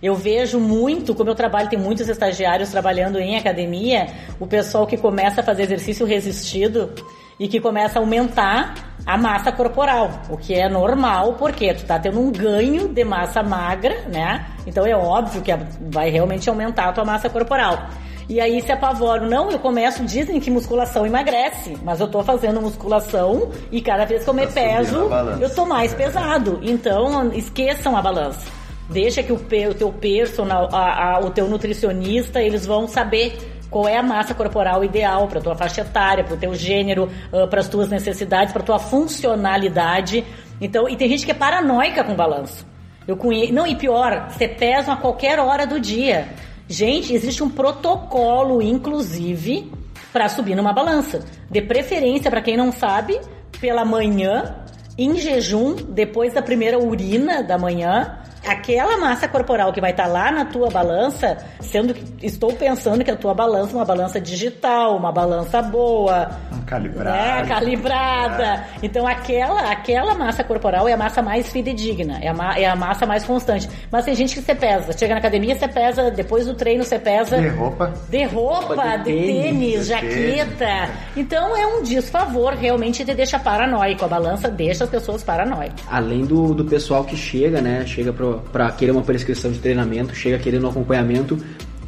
Eu 0.00 0.14
vejo 0.14 0.58
muito, 0.60 1.14
como 1.14 1.28
eu 1.28 1.34
trabalho, 1.34 1.68
tem 1.68 1.78
muitos 1.78 2.08
estagiários 2.08 2.70
trabalhando 2.70 3.18
em 3.18 3.36
academia, 3.36 4.06
o 4.38 4.46
pessoal 4.46 4.86
que 4.86 4.96
começa 4.96 5.40
a 5.40 5.44
fazer 5.44 5.64
exercício 5.64 6.06
resistido 6.06 6.92
e 7.38 7.48
que 7.48 7.60
começa 7.60 7.98
a 7.98 8.02
aumentar 8.02 8.96
a 9.08 9.16
massa 9.16 9.50
corporal, 9.50 10.10
o 10.28 10.36
que 10.36 10.52
é 10.54 10.68
normal, 10.68 11.32
porque 11.38 11.72
tu 11.72 11.84
tá 11.86 11.98
tendo 11.98 12.20
um 12.20 12.30
ganho 12.30 12.88
de 12.88 13.02
massa 13.04 13.42
magra, 13.42 14.02
né? 14.12 14.44
Então 14.66 14.84
é 14.86 14.94
óbvio 14.94 15.40
que 15.40 15.50
vai 15.90 16.10
realmente 16.10 16.48
aumentar 16.50 16.90
a 16.90 16.92
tua 16.92 17.04
massa 17.06 17.30
corporal. 17.30 17.88
E 18.28 18.38
aí 18.38 18.60
se 18.60 18.70
apavoram, 18.70 19.26
não, 19.26 19.50
eu 19.50 19.58
começo, 19.58 20.04
dizem 20.04 20.38
que 20.38 20.50
musculação 20.50 21.06
emagrece, 21.06 21.78
mas 21.82 21.98
eu 21.98 22.06
tô 22.08 22.22
fazendo 22.22 22.60
musculação 22.60 23.48
e 23.72 23.80
cada 23.80 24.04
vez 24.04 24.22
que 24.24 24.28
eu 24.28 24.34
me 24.34 24.46
Tá 24.46 24.52
peso, 24.52 25.08
eu 25.40 25.54
tô 25.54 25.64
mais 25.64 25.94
pesado. 25.94 26.58
Então 26.62 27.32
esqueçam 27.32 27.96
a 27.96 28.02
balança. 28.02 28.46
Deixa 28.90 29.22
que 29.22 29.32
o, 29.32 29.36
o 29.36 29.74
teu 29.74 29.90
personal, 29.90 30.68
a- 30.72 31.16
a- 31.16 31.20
o 31.20 31.30
teu 31.30 31.48
nutricionista, 31.48 32.42
eles 32.42 32.66
vão 32.66 32.86
saber 32.86 33.57
qual 33.70 33.88
é 33.88 33.96
a 33.96 34.02
massa 34.02 34.34
corporal 34.34 34.84
ideal 34.84 35.28
para 35.28 35.40
tua 35.40 35.54
faixa 35.54 35.82
etária, 35.82 36.24
para 36.24 36.34
o 36.34 36.38
teu 36.38 36.54
gênero, 36.54 37.10
para 37.50 37.60
as 37.60 37.68
tuas 37.68 37.88
necessidades, 37.88 38.52
para 38.52 38.62
tua 38.62 38.78
funcionalidade. 38.78 40.24
Então, 40.60 40.88
e 40.88 40.96
tem 40.96 41.08
gente 41.08 41.24
que 41.24 41.30
é 41.30 41.34
paranoica 41.34 42.02
com 42.02 42.14
balanço. 42.14 42.66
Eu 43.06 43.16
conheço, 43.16 43.52
não, 43.52 43.66
e 43.66 43.74
pior, 43.74 44.28
você 44.30 44.46
pesa 44.46 44.92
a 44.92 44.96
qualquer 44.96 45.38
hora 45.38 45.66
do 45.66 45.80
dia. 45.80 46.28
Gente, 46.66 47.14
existe 47.14 47.42
um 47.42 47.48
protocolo, 47.48 48.60
inclusive, 48.60 49.72
para 50.12 50.28
subir 50.28 50.54
numa 50.54 50.72
balança. 50.72 51.24
De 51.50 51.62
preferência, 51.62 52.30
para 52.30 52.42
quem 52.42 52.56
não 52.56 52.70
sabe, 52.70 53.18
pela 53.60 53.84
manhã, 53.84 54.56
em 54.98 55.16
jejum, 55.16 55.74
depois 55.74 56.34
da 56.34 56.42
primeira 56.42 56.78
urina 56.78 57.42
da 57.42 57.56
manhã, 57.56 58.18
aquela 58.48 58.96
massa 58.96 59.28
corporal 59.28 59.72
que 59.72 59.80
vai 59.80 59.90
estar 59.90 60.06
lá 60.06 60.32
na 60.32 60.44
tua 60.44 60.70
balança, 60.70 61.38
sendo 61.60 61.92
que 61.92 62.26
estou 62.26 62.52
pensando 62.54 63.04
que 63.04 63.10
a 63.10 63.16
tua 63.16 63.34
balança 63.34 63.72
é 63.72 63.76
uma 63.76 63.84
balança 63.84 64.20
digital, 64.20 64.96
uma 64.96 65.12
balança 65.12 65.60
boa, 65.60 66.30
Calibrado. 66.68 67.16
é, 67.16 67.46
calibrada. 67.46 68.64
Então 68.82 69.06
aquela, 69.06 69.70
aquela 69.70 70.14
massa 70.14 70.44
corporal 70.44 70.88
é 70.88 70.92
a 70.92 70.96
massa 70.96 71.22
mais 71.22 71.50
fidedigna, 71.50 72.18
é 72.20 72.28
a, 72.28 72.34
ma- 72.34 72.58
é 72.58 72.66
a 72.66 72.76
massa 72.76 73.06
mais 73.06 73.24
constante. 73.24 73.68
Mas 73.90 74.04
tem 74.04 74.14
gente 74.14 74.34
que 74.34 74.42
você 74.42 74.54
pesa, 74.54 74.92
chega 74.96 75.14
na 75.14 75.20
academia, 75.20 75.54
você 75.54 75.66
pesa, 75.68 76.10
depois 76.10 76.46
do 76.46 76.54
treino 76.54 76.84
você 76.84 76.98
pesa 76.98 77.40
De 77.40 77.48
roupa. 77.48 77.92
de 78.08 78.24
roupa, 78.24 78.98
De 78.98 79.04
de 79.04 79.12
tênis, 79.12 79.42
tênis, 79.42 79.80
de 79.80 79.84
jaqueta. 79.84 80.90
Então 81.16 81.56
é 81.56 81.66
um 81.66 81.82
desfavor, 81.82 82.54
realmente 82.54 83.04
te 83.04 83.14
deixa 83.14 83.38
paranoico. 83.38 84.04
A 84.04 84.08
balança 84.08 84.48
deixa 84.50 84.84
as 84.84 84.90
pessoas 84.90 85.22
paranoicas. 85.22 85.80
Além 85.90 86.24
do, 86.24 86.54
do 86.54 86.64
pessoal 86.64 87.04
que 87.04 87.16
chega, 87.16 87.60
né? 87.60 87.84
Chega 87.86 88.12
pra, 88.12 88.34
pra 88.52 88.70
querer 88.72 88.92
uma 88.92 89.02
prescrição 89.02 89.50
de 89.50 89.58
treinamento, 89.58 90.14
chega 90.14 90.38
querendo 90.38 90.66
um 90.66 90.70
acompanhamento 90.70 91.38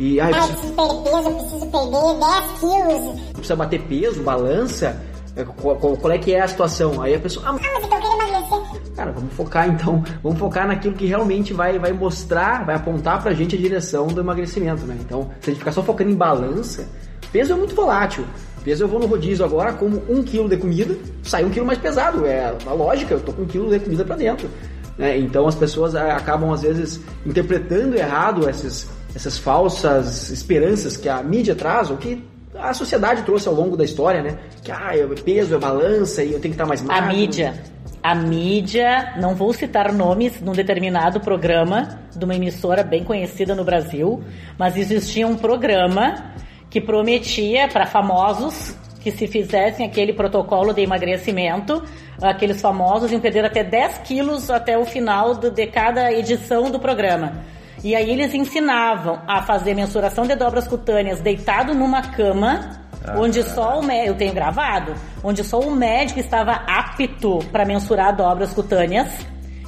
e. 0.00 0.20
Ai, 0.20 0.32
Ah, 0.34 0.38
eu 0.40 0.48
preciso, 0.48 0.72
preciso 0.72 0.74
perder 0.76 1.02
peso, 1.04 1.28
eu 1.28 1.34
preciso 1.36 1.66
perder 1.66 2.18
10 2.18 2.60
quilos. 2.60 3.20
precisa 3.32 3.56
bater 3.56 3.80
peso, 3.82 4.22
balança. 4.22 4.96
é, 5.36 5.44
Qual, 5.44 5.76
qual- 5.76 5.96
qual 5.96 6.12
é 6.12 6.18
que 6.18 6.34
é 6.34 6.40
a 6.40 6.48
situação? 6.48 7.00
Aí 7.00 7.14
a 7.14 7.18
pessoa. 7.20 7.46
Ah, 7.46 7.50
Ah, 7.50 7.52
mas 7.52 7.84
então 7.84 7.98
eu 7.98 8.02
quero 8.02 8.14
emagrecer. 8.14 8.80
Cara, 8.96 9.12
vamos 9.12 9.32
focar 9.34 9.68
então, 9.68 10.02
vamos 10.22 10.38
focar 10.38 10.66
naquilo 10.66 10.94
que 10.94 11.06
realmente 11.06 11.52
vai, 11.54 11.78
vai 11.78 11.92
mostrar, 11.92 12.64
vai 12.66 12.74
apontar 12.74 13.22
pra 13.22 13.32
gente 13.32 13.54
a 13.54 13.58
direção 13.58 14.08
do 14.08 14.20
emagrecimento, 14.20 14.84
né? 14.84 14.96
Então, 15.00 15.30
se 15.40 15.50
a 15.50 15.52
gente 15.52 15.58
ficar 15.60 15.72
só 15.72 15.82
focando 15.82 16.10
em 16.10 16.14
balança, 16.16 16.86
peso 17.32 17.52
é 17.52 17.56
muito 17.56 17.74
volátil. 17.74 18.24
Peso 18.64 18.84
eu 18.84 18.88
vou 18.88 18.98
no 19.00 19.06
rodízio 19.06 19.42
agora, 19.44 19.72
como 19.72 20.02
um 20.08 20.22
quilo 20.22 20.48
de 20.48 20.56
comida, 20.58 20.94
sai 21.22 21.44
um 21.44 21.50
quilo 21.50 21.64
mais 21.64 21.78
pesado. 21.78 22.26
É 22.26 22.52
a 22.66 22.72
lógica, 22.74 23.14
eu 23.14 23.20
tô 23.20 23.32
com 23.32 23.42
um 23.42 23.46
quilo 23.46 23.70
de 23.70 23.78
comida 23.78 24.04
pra 24.04 24.16
dentro. 24.16 24.50
né? 24.98 25.16
Então 25.16 25.46
as 25.46 25.54
pessoas 25.54 25.94
acabam 25.94 26.52
às 26.52 26.60
vezes 26.60 27.00
interpretando 27.24 27.94
errado 27.96 28.46
essas, 28.46 28.86
essas 29.14 29.38
falsas 29.38 30.30
esperanças 30.30 30.96
que 30.96 31.08
a 31.08 31.22
mídia 31.22 31.54
traz, 31.54 31.90
ou 31.90 31.96
que 31.96 32.24
a 32.58 32.74
sociedade 32.74 33.22
trouxe 33.22 33.48
ao 33.48 33.54
longo 33.54 33.76
da 33.76 33.84
história, 33.84 34.22
né? 34.22 34.38
Que 34.62 34.70
ah, 34.70 34.90
é 34.92 35.06
peso, 35.22 35.54
é 35.54 35.58
balança 35.58 36.22
e 36.22 36.32
eu 36.32 36.40
tenho 36.40 36.54
que 36.54 36.60
estar 36.60 36.66
mais 36.66 36.82
magro. 36.82 37.04
A 37.04 37.06
mídia. 37.06 37.54
A 38.02 38.14
mídia, 38.14 39.14
não 39.20 39.34
vou 39.34 39.52
citar 39.52 39.92
nomes 39.92 40.40
num 40.40 40.52
determinado 40.52 41.20
programa 41.20 42.00
de 42.16 42.24
uma 42.24 42.34
emissora 42.34 42.82
bem 42.82 43.04
conhecida 43.04 43.54
no 43.54 43.62
Brasil, 43.62 44.22
mas 44.58 44.76
existia 44.76 45.26
um 45.26 45.36
programa 45.36 46.32
que 46.70 46.80
prometia 46.80 47.68
para 47.68 47.86
famosos 47.86 48.74
que 49.00 49.10
se 49.10 49.26
fizessem 49.26 49.86
aquele 49.86 50.12
protocolo 50.12 50.72
de 50.72 50.82
emagrecimento, 50.82 51.82
aqueles 52.22 52.60
famosos 52.60 53.10
iam 53.10 53.20
perder 53.20 53.44
até 53.44 53.64
10 53.64 53.98
quilos 53.98 54.50
até 54.50 54.78
o 54.78 54.84
final 54.84 55.34
de 55.34 55.66
cada 55.66 56.12
edição 56.12 56.70
do 56.70 56.78
programa. 56.78 57.42
E 57.82 57.94
aí 57.94 58.10
eles 58.10 58.34
ensinavam 58.34 59.20
a 59.26 59.42
fazer 59.42 59.74
mensuração 59.74 60.26
de 60.26 60.34
dobras 60.34 60.68
cutâneas 60.68 61.20
deitado 61.20 61.74
numa 61.74 62.02
cama, 62.02 62.80
ah, 63.04 63.18
onde 63.18 63.42
só 63.42 63.80
o 63.80 63.82
médico, 63.82 64.08
eu 64.08 64.16
tenho 64.16 64.34
gravado, 64.34 64.94
onde 65.24 65.42
só 65.42 65.58
o 65.60 65.70
médico 65.74 66.20
estava 66.20 66.52
apto 66.52 67.38
para 67.50 67.64
mensurar 67.64 68.14
dobras 68.14 68.52
cutâneas. 68.52 69.08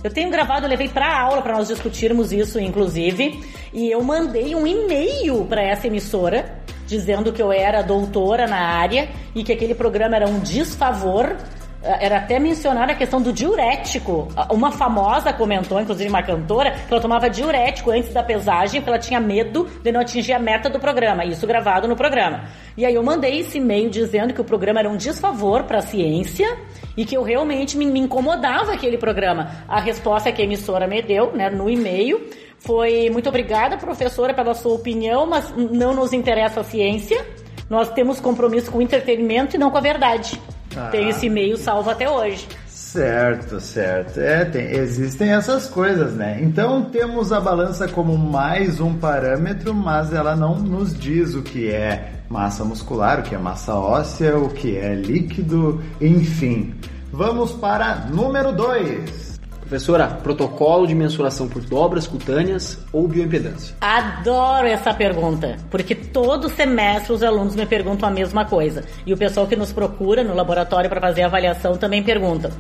Eu 0.05 0.13
tenho 0.13 0.31
gravado, 0.31 0.67
eu 0.67 0.71
levei 0.71 0.89
para 0.89 1.21
aula 1.21 1.41
para 1.41 1.55
nós 1.55 1.69
discutirmos 1.69 2.33
isso, 2.33 2.59
inclusive, 2.59 3.41
e 3.73 3.91
eu 3.91 4.03
mandei 4.03 4.55
um 4.55 4.67
e-mail 4.67 5.45
para 5.47 5.63
essa 5.63 5.87
emissora 5.87 6.61
dizendo 6.87 7.33
que 7.33 7.41
eu 7.41 7.51
era 7.51 7.81
doutora 7.83 8.47
na 8.47 8.59
área 8.59 9.09
e 9.35 9.43
que 9.43 9.53
aquele 9.53 9.75
programa 9.75 10.17
era 10.17 10.29
um 10.29 10.41
desfavor 10.41 11.37
era 11.83 12.19
até 12.19 12.39
mencionar 12.39 12.91
a 12.91 12.95
questão 12.95 13.21
do 13.21 13.33
diurético. 13.33 14.29
Uma 14.51 14.71
famosa 14.71 15.33
comentou, 15.33 15.81
inclusive 15.81 16.09
uma 16.09 16.23
cantora, 16.23 16.71
que 16.73 16.93
ela 16.93 17.01
tomava 17.01 17.29
diurético 17.29 17.91
antes 17.91 18.13
da 18.13 18.23
pesagem 18.23 18.81
porque 18.81 18.91
ela 18.91 18.99
tinha 18.99 19.21
medo 19.21 19.69
de 19.83 19.91
não 19.91 20.01
atingir 20.01 20.33
a 20.33 20.39
meta 20.39 20.71
do 20.71 20.79
programa. 20.79 21.25
Isso 21.25 21.47
gravado 21.47 21.89
no 21.89 21.97
programa. 21.97 22.45
E 22.77 22.87
aí 22.87 22.95
eu 22.95 23.03
mandei 23.03 23.41
esse 23.41 23.59
e-mail 23.59 23.91
dizendo 23.91 24.33
que 24.33 24.41
o 24.41 24.45
programa 24.45 24.81
era 24.81 24.89
um 24.89 24.97
desfavor 24.97 25.65
para 25.65 25.79
a 25.79 25.83
ciência 25.83 26.57
e 26.97 27.05
que 27.05 27.17
eu 27.17 27.23
realmente 27.23 27.77
me, 27.77 27.85
incomodava 27.99 28.73
aquele 28.73 28.97
programa. 28.97 29.51
A 29.69 29.81
resposta 29.81 30.31
que 30.33 30.41
a 30.41 30.45
emissora 30.45 30.87
me 30.87 31.03
deu, 31.03 31.33
né, 31.33 31.51
no 31.51 31.69
e-mail, 31.69 32.21
foi 32.59 33.11
muito 33.11 33.29
obrigada, 33.29 33.77
professora, 33.77 34.33
pela 34.33 34.55
sua 34.55 34.75
opinião, 34.75 35.27
mas 35.27 35.53
não 35.57 35.95
nos 35.95 36.13
interessa 36.13 36.61
a 36.61 36.65
ciência. 36.65 37.27
Nós 37.69 37.91
temos 37.91 38.21
compromisso 38.21 38.71
com 38.71 38.79
o 38.79 38.83
entretenimento 38.83 39.57
e 39.57 39.59
não 39.59 39.71
com 39.71 39.79
a 39.79 39.81
verdade. 39.81 40.41
Ah. 40.77 40.89
Tem 40.91 41.09
esse 41.09 41.27
e-mail 41.27 41.57
salvo 41.57 41.91
até 41.91 42.09
hoje. 42.09 42.47
Certo, 42.69 43.59
certo. 43.59 44.21
É, 44.21 44.45
tem, 44.45 44.67
existem 44.67 45.31
essas 45.31 45.67
coisas, 45.67 46.13
né? 46.13 46.39
Então 46.43 46.85
temos 46.85 47.33
a 47.33 47.41
balança 47.41 47.89
como 47.89 48.19
mais 48.19 48.81
um 48.81 48.95
parâmetro, 48.95 49.73
mas 49.73 50.13
ela 50.13 50.37
não 50.37 50.59
nos 50.59 50.93
diz 50.99 51.35
o 51.35 51.43
que 51.43 51.71
é 51.71 52.13
massa 52.29 52.65
muscular, 52.65 53.21
o 53.21 53.23
que 53.23 53.35
é 53.35 53.39
massa 53.39 53.75
óssea, 53.75 54.37
o 54.37 54.51
que 54.51 54.77
é 54.77 54.95
líquido, 54.95 55.83
enfim. 56.01 56.75
Vamos 57.11 57.53
para 57.53 58.07
número 58.11 58.53
2. 58.53 59.32
Professora, 59.73 60.07
protocolo 60.23 60.87
de 60.87 60.95
mensuração 60.95 61.49
por 61.49 61.63
dobras 61.63 62.07
cutâneas 62.07 62.79
ou 62.93 63.09
bioimpedância? 63.09 63.75
Adoro 63.81 64.67
essa 64.67 64.93
pergunta, 64.93 65.57
porque 65.71 65.95
todo 65.95 66.51
semestre 66.51 67.11
os 67.11 67.23
alunos 67.23 67.57
me 67.57 67.65
perguntam 67.65 68.07
a 68.07 68.13
mesma 68.13 68.45
coisa. 68.45 68.85
E 69.07 69.15
o 69.15 69.17
pessoal 69.17 69.47
que 69.47 69.57
nos 69.57 69.73
procura 69.73 70.23
no 70.23 70.35
laboratório 70.35 70.91
para 70.91 71.01
fazer 71.01 71.23
a 71.23 71.27
avaliação 71.27 71.79
também 71.79 72.03
pergunta. 72.03 72.53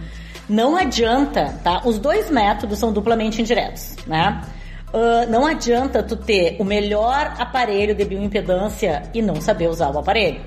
Não 0.49 0.75
adianta, 0.75 1.55
tá? 1.63 1.83
Os 1.85 1.99
dois 1.99 2.31
métodos 2.31 2.79
são 2.79 2.91
duplamente 2.91 3.43
indiretos, 3.43 3.95
né? 4.07 4.41
Uh, 4.89 5.31
não 5.31 5.47
adianta 5.47 6.03
tu 6.03 6.17
ter 6.17 6.57
o 6.59 6.65
melhor 6.65 7.35
aparelho 7.39 7.95
de 7.95 8.07
bioimpedância 8.07 9.03
e 9.13 9.21
não 9.21 9.39
saber 9.39 9.69
usar 9.69 9.91
o 9.91 9.99
aparelho. 9.99 10.41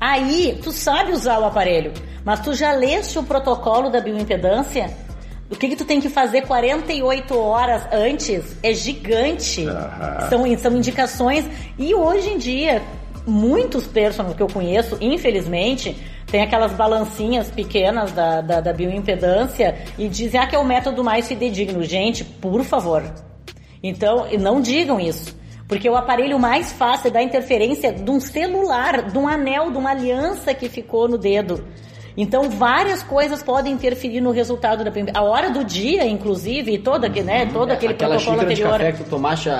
Aí, 0.00 0.60
tu 0.62 0.70
sabe 0.70 1.10
usar 1.10 1.40
o 1.40 1.44
aparelho, 1.44 1.92
mas 2.24 2.38
tu 2.38 2.54
já 2.54 2.72
leste 2.72 3.18
o 3.18 3.24
protocolo 3.24 3.90
da 3.90 4.00
bioimpedância? 4.00 5.02
O 5.54 5.56
que, 5.56 5.68
que 5.68 5.76
tu 5.76 5.84
tem 5.84 6.00
que 6.00 6.08
fazer 6.08 6.42
48 6.42 7.38
horas 7.38 7.86
antes 7.92 8.56
é 8.60 8.74
gigante. 8.74 9.64
Uhum. 9.64 10.28
São, 10.28 10.58
são 10.58 10.76
indicações. 10.76 11.44
E 11.78 11.94
hoje 11.94 12.28
em 12.30 12.38
dia, 12.38 12.82
muitos 13.24 13.86
personagens 13.86 14.36
que 14.36 14.42
eu 14.42 14.48
conheço, 14.48 14.98
infelizmente, 15.00 15.96
tem 16.26 16.42
aquelas 16.42 16.72
balancinhas 16.72 17.50
pequenas 17.50 18.10
da, 18.10 18.40
da, 18.40 18.60
da 18.60 18.72
bioimpedância 18.72 19.76
e 19.96 20.08
dizem 20.08 20.40
ah, 20.40 20.46
que 20.48 20.56
é 20.56 20.58
o 20.58 20.64
método 20.64 21.04
mais 21.04 21.28
fidedigno. 21.28 21.84
Gente, 21.84 22.24
por 22.24 22.64
favor. 22.64 23.04
Então, 23.80 24.26
não 24.40 24.60
digam 24.60 24.98
isso. 24.98 25.36
Porque 25.68 25.88
o 25.88 25.96
aparelho 25.96 26.36
mais 26.36 26.72
fácil 26.72 27.08
é 27.08 27.10
dar 27.12 27.22
interferência 27.22 27.92
de 27.92 28.10
um 28.10 28.18
celular, 28.18 29.02
de 29.02 29.16
um 29.16 29.28
anel, 29.28 29.70
de 29.70 29.78
uma 29.78 29.92
aliança 29.92 30.52
que 30.52 30.68
ficou 30.68 31.08
no 31.08 31.16
dedo. 31.16 31.64
Então, 32.16 32.50
várias 32.50 33.02
coisas 33.02 33.42
podem 33.42 33.72
interferir 33.72 34.20
no 34.20 34.30
resultado 34.30 34.84
da 34.84 34.92
A 35.14 35.22
hora 35.22 35.50
do 35.50 35.64
dia, 35.64 36.06
inclusive, 36.06 36.74
e 36.74 36.78
todo, 36.78 37.08
né, 37.08 37.46
todo 37.46 37.70
aquele 37.72 37.94
Aquela 37.94 38.16
protocolo 38.16 38.42
anterior. 38.42 38.72
De 38.72 38.78
café 38.78 38.92
que 38.92 39.04
tu 39.04 39.10
tomaste 39.10 39.50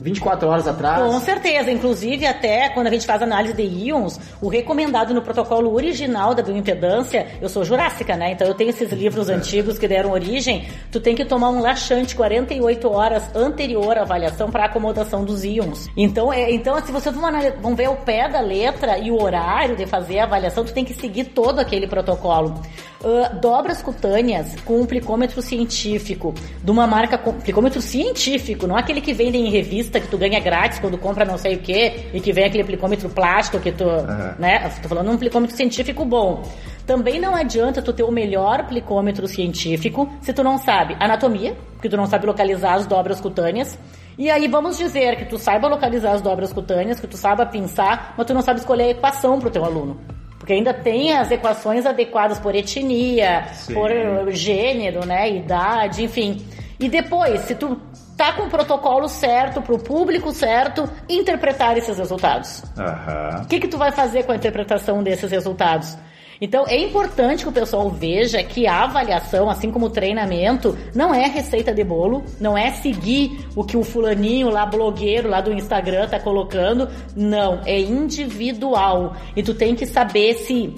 24 0.00 0.48
horas 0.48 0.66
atrás. 0.66 1.02
Com 1.02 1.20
certeza, 1.20 1.70
inclusive 1.70 2.26
até 2.26 2.68
quando 2.68 2.88
a 2.88 2.90
gente 2.90 3.06
faz 3.06 3.22
análise 3.22 3.54
de 3.54 3.62
íons, 3.62 4.18
o 4.40 4.48
recomendado 4.48 5.14
no 5.14 5.22
protocolo 5.22 5.72
original 5.72 6.34
da 6.34 6.42
bioimpedância, 6.42 7.26
eu 7.40 7.48
sou 7.48 7.64
jurássica, 7.64 8.16
né? 8.16 8.32
Então 8.32 8.46
eu 8.46 8.54
tenho 8.54 8.70
esses 8.70 8.90
livros 8.92 9.28
antigos 9.28 9.78
que 9.78 9.86
deram 9.86 10.10
origem, 10.10 10.66
tu 10.90 11.00
tem 11.00 11.14
que 11.14 11.24
tomar 11.24 11.50
um 11.50 11.60
laxante 11.60 12.14
48 12.16 12.90
horas 12.90 13.34
anterior 13.34 13.96
à 13.96 14.02
avaliação 14.02 14.50
para 14.50 14.66
acomodação 14.66 15.24
dos 15.24 15.44
íons. 15.44 15.88
Então, 15.96 16.32
é, 16.32 16.50
então 16.50 16.78
se 16.84 16.92
você 16.92 17.10
vão 17.10 17.74
ver 17.74 17.88
o 17.88 17.96
pé 17.96 18.28
da 18.28 18.40
letra 18.40 18.98
e 18.98 19.10
o 19.10 19.22
horário 19.22 19.76
de 19.76 19.86
fazer 19.86 20.18
a 20.18 20.24
avaliação, 20.24 20.64
tu 20.64 20.72
tem 20.72 20.84
que 20.84 20.94
seguir 20.94 21.24
todo 21.26 21.60
aquele 21.60 21.86
protocolo. 21.94 22.60
Uh, 23.00 23.38
dobras 23.38 23.82
cutâneas 23.82 24.56
com 24.64 24.80
um 24.80 24.86
plicômetro 24.86 25.42
científico, 25.42 26.34
de 26.62 26.70
uma 26.70 26.86
marca 26.86 27.18
com 27.18 27.34
plicômetro 27.34 27.80
científico, 27.80 28.66
não 28.66 28.76
aquele 28.76 29.00
que 29.00 29.12
vendem 29.12 29.46
em 29.46 29.50
revista 29.50 30.00
que 30.00 30.08
tu 30.08 30.16
ganha 30.16 30.40
grátis 30.40 30.78
quando 30.78 30.96
compra 30.96 31.24
não 31.24 31.36
sei 31.36 31.56
o 31.56 31.58
que 31.58 32.08
e 32.14 32.20
que 32.20 32.32
vem 32.32 32.44
aquele 32.44 32.64
plicômetro 32.64 33.10
plástico 33.10 33.60
que 33.60 33.70
tu, 33.70 33.84
uhum. 33.84 34.34
né? 34.38 34.70
Tô 34.82 34.88
falando 34.88 35.10
um 35.10 35.18
plicômetro 35.18 35.54
científico 35.54 36.04
bom. 36.04 36.42
Também 36.86 37.20
não 37.20 37.34
adianta 37.34 37.82
tu 37.82 37.92
ter 37.92 38.02
o 38.02 38.10
melhor 38.10 38.66
plicômetro 38.66 39.28
científico 39.28 40.10
se 40.20 40.32
tu 40.32 40.42
não 40.42 40.58
sabe 40.58 40.96
anatomia, 40.98 41.54
porque 41.74 41.88
tu 41.88 41.96
não 41.96 42.06
sabe 42.06 42.26
localizar 42.26 42.74
as 42.74 42.86
dobras 42.86 43.20
cutâneas. 43.20 43.78
E 44.16 44.30
aí 44.30 44.48
vamos 44.48 44.78
dizer 44.78 45.16
que 45.16 45.26
tu 45.26 45.36
saiba 45.36 45.68
localizar 45.68 46.12
as 46.12 46.22
dobras 46.22 46.52
cutâneas, 46.52 47.00
que 47.00 47.06
tu 47.06 47.16
saiba 47.16 47.44
pensar, 47.44 48.14
mas 48.16 48.26
tu 48.26 48.32
não 48.32 48.42
sabe 48.42 48.60
escolher 48.60 48.84
a 48.84 48.90
equação 48.90 49.38
para 49.38 49.48
o 49.48 49.50
teu 49.50 49.64
aluno. 49.64 50.00
Porque 50.44 50.52
ainda 50.52 50.74
tem 50.74 51.16
as 51.16 51.30
equações 51.30 51.86
adequadas 51.86 52.38
por 52.38 52.54
etnia, 52.54 53.46
Sim. 53.54 53.72
por 53.72 53.90
gênero, 54.30 55.06
né, 55.06 55.30
idade, 55.30 56.04
enfim. 56.04 56.46
E 56.78 56.86
depois, 56.86 57.40
se 57.40 57.54
tu 57.54 57.80
tá 58.14 58.30
com 58.34 58.42
o 58.42 58.50
protocolo 58.50 59.08
certo, 59.08 59.62
para 59.62 59.74
o 59.74 59.78
público 59.78 60.32
certo, 60.32 60.86
interpretar 61.08 61.78
esses 61.78 61.96
resultados. 61.96 62.62
O 62.76 63.38
uhum. 63.38 63.44
que 63.46 63.58
que 63.58 63.66
tu 63.66 63.78
vai 63.78 63.90
fazer 63.90 64.24
com 64.24 64.32
a 64.32 64.36
interpretação 64.36 65.02
desses 65.02 65.30
resultados? 65.30 65.96
Então 66.40 66.64
é 66.66 66.76
importante 66.76 67.42
que 67.42 67.48
o 67.48 67.52
pessoal 67.52 67.90
veja 67.90 68.42
que 68.42 68.66
a 68.66 68.84
avaliação, 68.84 69.48
assim 69.48 69.70
como 69.70 69.86
o 69.86 69.90
treinamento, 69.90 70.76
não 70.94 71.14
é 71.14 71.26
receita 71.26 71.72
de 71.72 71.84
bolo, 71.84 72.24
não 72.40 72.56
é 72.56 72.70
seguir 72.72 73.46
o 73.54 73.64
que 73.64 73.76
o 73.76 73.82
fulaninho 73.82 74.50
lá, 74.50 74.66
blogueiro 74.66 75.28
lá 75.28 75.40
do 75.40 75.52
Instagram 75.52 76.08
tá 76.08 76.18
colocando, 76.18 76.88
não, 77.16 77.60
é 77.64 77.78
individual. 77.80 79.16
E 79.36 79.42
tu 79.42 79.54
tem 79.54 79.74
que 79.74 79.86
saber 79.86 80.34
se, 80.34 80.74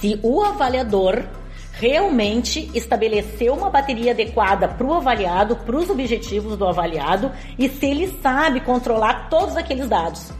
se 0.00 0.18
o 0.22 0.42
avaliador 0.42 1.24
realmente 1.72 2.70
estabeleceu 2.74 3.54
uma 3.54 3.70
bateria 3.70 4.12
adequada 4.12 4.68
para 4.68 4.86
o 4.86 4.92
avaliado, 4.92 5.56
para 5.56 5.76
os 5.76 5.88
objetivos 5.88 6.56
do 6.56 6.66
avaliado 6.66 7.32
e 7.58 7.68
se 7.68 7.86
ele 7.86 8.18
sabe 8.22 8.60
controlar 8.60 9.30
todos 9.30 9.56
aqueles 9.56 9.88
dados 9.88 10.30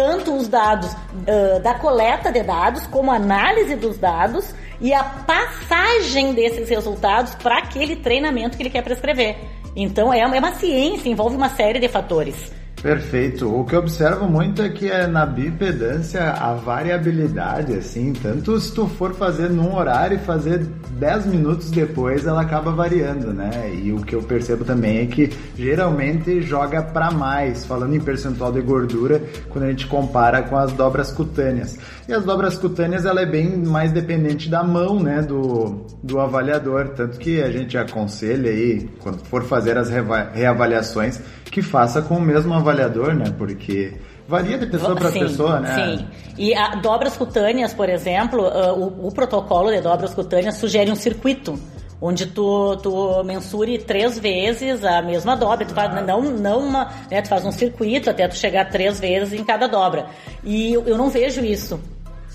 tanto 0.00 0.34
os 0.34 0.48
dados 0.48 0.90
uh, 0.92 1.60
da 1.62 1.74
coleta 1.74 2.32
de 2.32 2.42
dados, 2.42 2.86
como 2.86 3.10
a 3.10 3.16
análise 3.16 3.76
dos 3.76 3.98
dados 3.98 4.54
e 4.80 4.94
a 4.94 5.04
passagem 5.04 6.32
desses 6.32 6.70
resultados 6.70 7.34
para 7.34 7.58
aquele 7.58 7.96
treinamento 7.96 8.56
que 8.56 8.62
ele 8.62 8.70
quer 8.70 8.82
prescrever. 8.82 9.36
Então 9.76 10.10
é 10.10 10.24
uma, 10.24 10.34
é 10.34 10.38
uma 10.38 10.54
ciência, 10.54 11.06
envolve 11.06 11.36
uma 11.36 11.50
série 11.50 11.78
de 11.78 11.86
fatores. 11.86 12.50
Perfeito. 12.82 13.46
O 13.54 13.64
que 13.64 13.74
eu 13.74 13.80
observo 13.80 14.26
muito 14.26 14.62
é 14.62 14.68
que 14.70 14.90
é 14.90 15.06
na 15.06 15.26
bipedância 15.26 16.30
a 16.30 16.54
variabilidade, 16.54 17.74
assim, 17.74 18.12
tanto 18.14 18.58
se 18.58 18.72
tu 18.72 18.86
for 18.86 19.14
fazer 19.14 19.50
num 19.50 19.74
horário 19.74 20.16
e 20.16 20.20
fazer 20.20 20.66
10 20.98 21.26
minutos 21.26 21.70
depois, 21.70 22.26
ela 22.26 22.40
acaba 22.40 22.70
variando, 22.70 23.34
né? 23.34 23.50
E 23.74 23.92
o 23.92 24.00
que 24.00 24.14
eu 24.14 24.22
percebo 24.22 24.64
também 24.64 24.98
é 24.98 25.06
que 25.06 25.30
geralmente 25.56 26.40
joga 26.40 26.82
para 26.82 27.10
mais, 27.10 27.66
falando 27.66 27.94
em 27.94 28.00
percentual 28.00 28.50
de 28.50 28.62
gordura, 28.62 29.22
quando 29.50 29.64
a 29.64 29.70
gente 29.70 29.86
compara 29.86 30.42
com 30.42 30.56
as 30.56 30.72
dobras 30.72 31.10
cutâneas. 31.10 31.78
E 32.08 32.14
as 32.14 32.24
dobras 32.24 32.56
cutâneas, 32.56 33.04
ela 33.04 33.20
é 33.20 33.26
bem 33.26 33.58
mais 33.58 33.92
dependente 33.92 34.48
da 34.48 34.64
mão, 34.64 35.00
né, 35.00 35.20
do, 35.22 35.86
do 36.02 36.18
avaliador, 36.18 36.88
tanto 36.88 37.18
que 37.18 37.42
a 37.42 37.50
gente 37.50 37.76
aconselha 37.76 38.50
aí, 38.50 38.88
quando 39.00 39.18
for 39.24 39.44
fazer 39.44 39.76
as 39.76 39.88
reavaliações, 39.88 41.20
que 41.50 41.62
faça 41.62 42.00
com 42.00 42.16
o 42.16 42.20
mesmo 42.20 42.54
avaliador, 42.54 43.14
né? 43.14 43.24
Porque 43.36 43.94
Varia 44.30 44.56
de 44.56 44.66
pessoa 44.66 44.94
para 44.94 45.10
pessoa, 45.10 45.58
né? 45.58 45.74
Sim. 45.74 46.06
E 46.38 46.54
a, 46.54 46.76
dobras 46.76 47.16
cutâneas, 47.16 47.74
por 47.74 47.88
exemplo, 47.88 48.44
uh, 48.44 48.78
o, 48.78 49.08
o 49.08 49.12
protocolo 49.12 49.72
de 49.72 49.80
dobras 49.80 50.14
cutâneas 50.14 50.56
sugere 50.56 50.88
um 50.88 50.94
circuito 50.94 51.58
onde 52.00 52.26
tu, 52.26 52.76
tu 52.76 53.24
mensure 53.24 53.76
três 53.78 54.18
vezes 54.18 54.84
a 54.84 55.02
mesma 55.02 55.36
dobra. 55.36 55.66
Tu 55.66 55.74
faz, 55.74 56.06
não, 56.06 56.22
não 56.22 56.60
uma, 56.60 56.88
né, 57.10 57.20
tu 57.20 57.28
faz 57.28 57.44
um 57.44 57.50
circuito 57.50 58.08
até 58.08 58.28
tu 58.28 58.36
chegar 58.36 58.70
três 58.70 59.00
vezes 59.00 59.38
em 59.38 59.44
cada 59.44 59.66
dobra. 59.66 60.06
E 60.44 60.72
eu, 60.72 60.86
eu 60.86 60.96
não 60.96 61.10
vejo 61.10 61.44
isso 61.44 61.80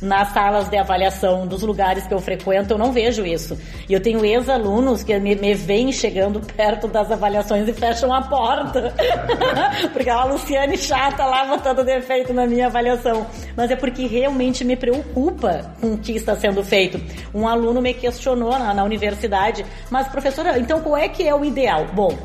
nas 0.05 0.29
salas 0.29 0.69
de 0.69 0.77
avaliação 0.77 1.47
dos 1.47 1.61
lugares 1.61 2.05
que 2.07 2.13
eu 2.13 2.19
frequento, 2.19 2.73
eu 2.73 2.77
não 2.77 2.91
vejo 2.91 3.25
isso. 3.25 3.57
E 3.89 3.93
eu 3.93 4.01
tenho 4.01 4.23
ex-alunos 4.23 5.03
que 5.03 5.17
me, 5.19 5.35
me 5.35 5.53
veem 5.53 5.91
chegando 5.91 6.39
perto 6.39 6.87
das 6.87 7.11
avaliações 7.11 7.67
e 7.67 7.73
fecham 7.73 8.13
a 8.13 8.21
porta. 8.21 8.93
porque 9.91 10.09
a 10.09 10.23
Luciane 10.25 10.77
chata 10.77 11.25
lá 11.25 11.45
botando 11.45 11.83
defeito 11.83 12.33
na 12.33 12.45
minha 12.45 12.67
avaliação. 12.67 13.25
Mas 13.55 13.71
é 13.71 13.75
porque 13.75 14.05
realmente 14.05 14.63
me 14.63 14.75
preocupa 14.75 15.73
com 15.81 15.93
o 15.93 15.97
que 15.97 16.13
está 16.13 16.35
sendo 16.35 16.63
feito. 16.63 17.01
Um 17.33 17.47
aluno 17.47 17.81
me 17.81 17.93
questionou 17.93 18.51
na, 18.51 18.73
na 18.73 18.83
universidade, 18.83 19.65
mas 19.89 20.07
professora, 20.07 20.59
então 20.59 20.81
qual 20.81 20.97
é 20.97 21.09
que 21.09 21.27
é 21.27 21.33
o 21.33 21.43
ideal? 21.43 21.87
Bom, 21.93 22.15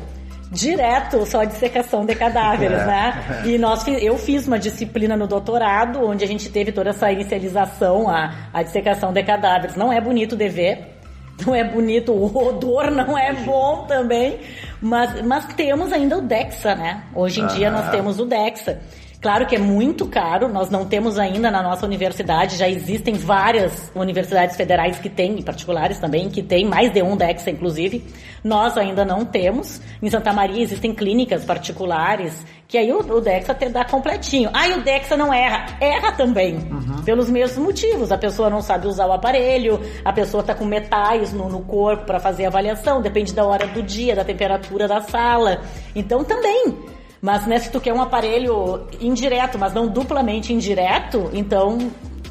direto 0.51 1.25
só 1.25 1.43
dissecação 1.45 2.05
de 2.05 2.13
cadáveres, 2.13 2.79
É. 2.79 2.85
né? 2.85 3.41
E 3.45 3.57
nós, 3.57 3.87
eu 3.87 4.17
fiz 4.17 4.45
uma 4.47 4.59
disciplina 4.59 5.15
no 5.15 5.25
doutorado, 5.25 6.05
onde 6.05 6.23
a 6.23 6.27
gente 6.27 6.49
teve 6.49 6.71
toda 6.71 6.89
essa 6.89 7.11
inicialização, 7.11 8.09
a, 8.09 8.33
a 8.53 8.61
dissecação 8.61 9.13
de 9.13 9.23
cadáveres. 9.23 9.75
Não 9.77 9.91
é 9.93 10.01
bonito 10.01 10.35
de 10.35 10.49
ver, 10.49 10.97
não 11.45 11.55
é 11.55 11.63
bonito, 11.63 12.11
o 12.11 12.25
odor 12.47 12.91
não 12.91 13.17
é 13.17 13.31
bom 13.33 13.85
também, 13.87 14.39
mas, 14.81 15.21
mas 15.25 15.45
temos 15.55 15.91
ainda 15.93 16.17
o 16.17 16.21
DEXA, 16.21 16.75
né? 16.75 17.03
Hoje 17.15 17.39
em 17.41 17.47
dia 17.47 17.71
nós 17.71 17.87
Ah. 17.87 17.91
temos 17.91 18.19
o 18.19 18.25
DEXA. 18.25 18.79
Claro 19.21 19.45
que 19.45 19.55
é 19.55 19.59
muito 19.59 20.07
caro, 20.07 20.47
nós 20.47 20.71
não 20.71 20.83
temos 20.83 21.19
ainda 21.19 21.51
na 21.51 21.61
nossa 21.61 21.85
universidade, 21.85 22.57
já 22.57 22.67
existem 22.67 23.13
várias 23.13 23.91
universidades 23.93 24.55
federais 24.55 24.97
que 24.97 25.09
têm, 25.09 25.37
e 25.37 25.43
particulares 25.43 25.99
também, 25.99 26.27
que 26.27 26.41
têm 26.41 26.65
mais 26.65 26.91
de 26.91 27.03
um 27.03 27.15
DEXA, 27.15 27.51
inclusive. 27.51 28.03
Nós 28.43 28.75
ainda 28.79 29.05
não 29.05 29.23
temos. 29.23 29.79
Em 30.01 30.09
Santa 30.09 30.33
Maria 30.33 30.63
existem 30.63 30.91
clínicas 30.91 31.45
particulares, 31.45 32.43
que 32.67 32.79
aí 32.79 32.91
o, 32.91 32.97
o 32.97 33.21
DEXA 33.21 33.53
te 33.53 33.69
dá 33.69 33.85
completinho. 33.85 34.49
Ah, 34.55 34.67
e 34.67 34.73
o 34.73 34.81
DEXA 34.81 35.15
não 35.15 35.31
erra. 35.31 35.77
Erra 35.79 36.13
também, 36.13 36.57
pelos 37.05 37.29
mesmos 37.29 37.63
motivos. 37.63 38.11
A 38.11 38.17
pessoa 38.17 38.49
não 38.49 38.59
sabe 38.59 38.87
usar 38.87 39.05
o 39.05 39.13
aparelho, 39.13 39.79
a 40.03 40.11
pessoa 40.11 40.41
está 40.41 40.55
com 40.55 40.65
metais 40.65 41.31
no, 41.31 41.47
no 41.47 41.61
corpo 41.61 42.05
para 42.05 42.19
fazer 42.19 42.47
avaliação, 42.47 43.03
depende 43.03 43.35
da 43.35 43.45
hora 43.45 43.67
do 43.67 43.83
dia, 43.83 44.15
da 44.15 44.25
temperatura 44.25 44.87
da 44.87 44.99
sala. 44.99 45.61
Então 45.95 46.23
também 46.23 46.75
mas 47.21 47.45
né, 47.45 47.59
se 47.59 47.71
tu 47.71 47.79
quer 47.79 47.93
um 47.93 48.01
aparelho 48.01 48.81
indireto, 48.99 49.57
mas 49.59 49.73
não 49.73 49.87
duplamente 49.87 50.51
indireto, 50.53 51.29
então 51.33 51.77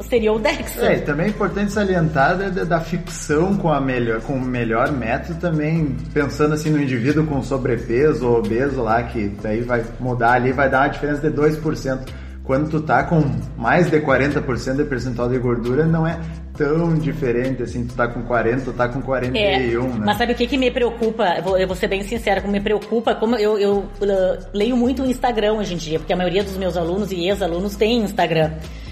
seria 0.02 0.32
o 0.32 0.38
Dexa. 0.38 0.86
É, 0.86 0.96
e 0.96 1.00
também 1.02 1.26
é 1.26 1.28
importante 1.28 1.72
salientar 1.72 2.36
da, 2.36 2.48
da- 2.48 2.64
da 2.64 2.80
ficção 2.80 3.54
com, 3.56 3.70
a 3.70 3.80
melhor, 3.80 4.20
com 4.22 4.32
o 4.34 4.40
melhor 4.40 4.90
método 4.90 5.38
também, 5.38 5.94
pensando 6.14 6.54
assim 6.54 6.70
no 6.70 6.80
indivíduo 6.82 7.26
com 7.26 7.42
sobrepeso 7.42 8.26
ou 8.26 8.38
obeso 8.38 8.82
lá, 8.82 9.02
que 9.02 9.28
daí 9.42 9.60
vai 9.60 9.84
mudar 10.00 10.32
ali, 10.32 10.52
vai 10.52 10.70
dar 10.70 10.80
uma 10.82 10.88
diferença 10.88 11.20
de 11.30 11.36
2%. 11.36 11.98
Quando 12.50 12.68
tu 12.68 12.80
tá 12.80 13.04
com 13.04 13.22
mais 13.56 13.88
de 13.88 14.00
40% 14.00 14.74
de 14.74 14.82
percentual 14.82 15.28
de 15.28 15.38
gordura, 15.38 15.86
não 15.86 16.04
é 16.04 16.18
tão 16.56 16.98
diferente 16.98 17.62
assim, 17.62 17.86
tu 17.86 17.94
tá 17.94 18.08
com 18.08 18.22
40, 18.22 18.64
tu 18.64 18.72
tá 18.72 18.88
com 18.88 19.00
41, 19.00 19.38
É, 19.38 19.68
né? 19.68 20.02
mas 20.04 20.18
sabe 20.18 20.32
o 20.32 20.34
que, 20.34 20.48
que 20.48 20.58
me 20.58 20.68
preocupa? 20.68 21.36
Eu 21.36 21.42
vou, 21.44 21.56
eu 21.56 21.68
vou 21.68 21.76
ser 21.76 21.86
bem 21.86 22.02
sincera, 22.02 22.40
como 22.40 22.52
me 22.52 22.60
preocupa, 22.60 23.14
como 23.14 23.36
eu, 23.36 23.56
eu, 23.56 23.76
uh, 23.78 24.46
leio 24.52 24.76
muito 24.76 25.04
o 25.04 25.06
Instagram 25.06 25.58
hoje 25.58 25.74
em 25.74 25.76
dia, 25.76 26.00
porque 26.00 26.12
a 26.12 26.16
maioria 26.16 26.42
dos 26.42 26.56
meus 26.56 26.76
alunos 26.76 27.12
e 27.12 27.28
ex-alunos 27.28 27.76
tem 27.76 28.00
Instagram. 28.00 28.50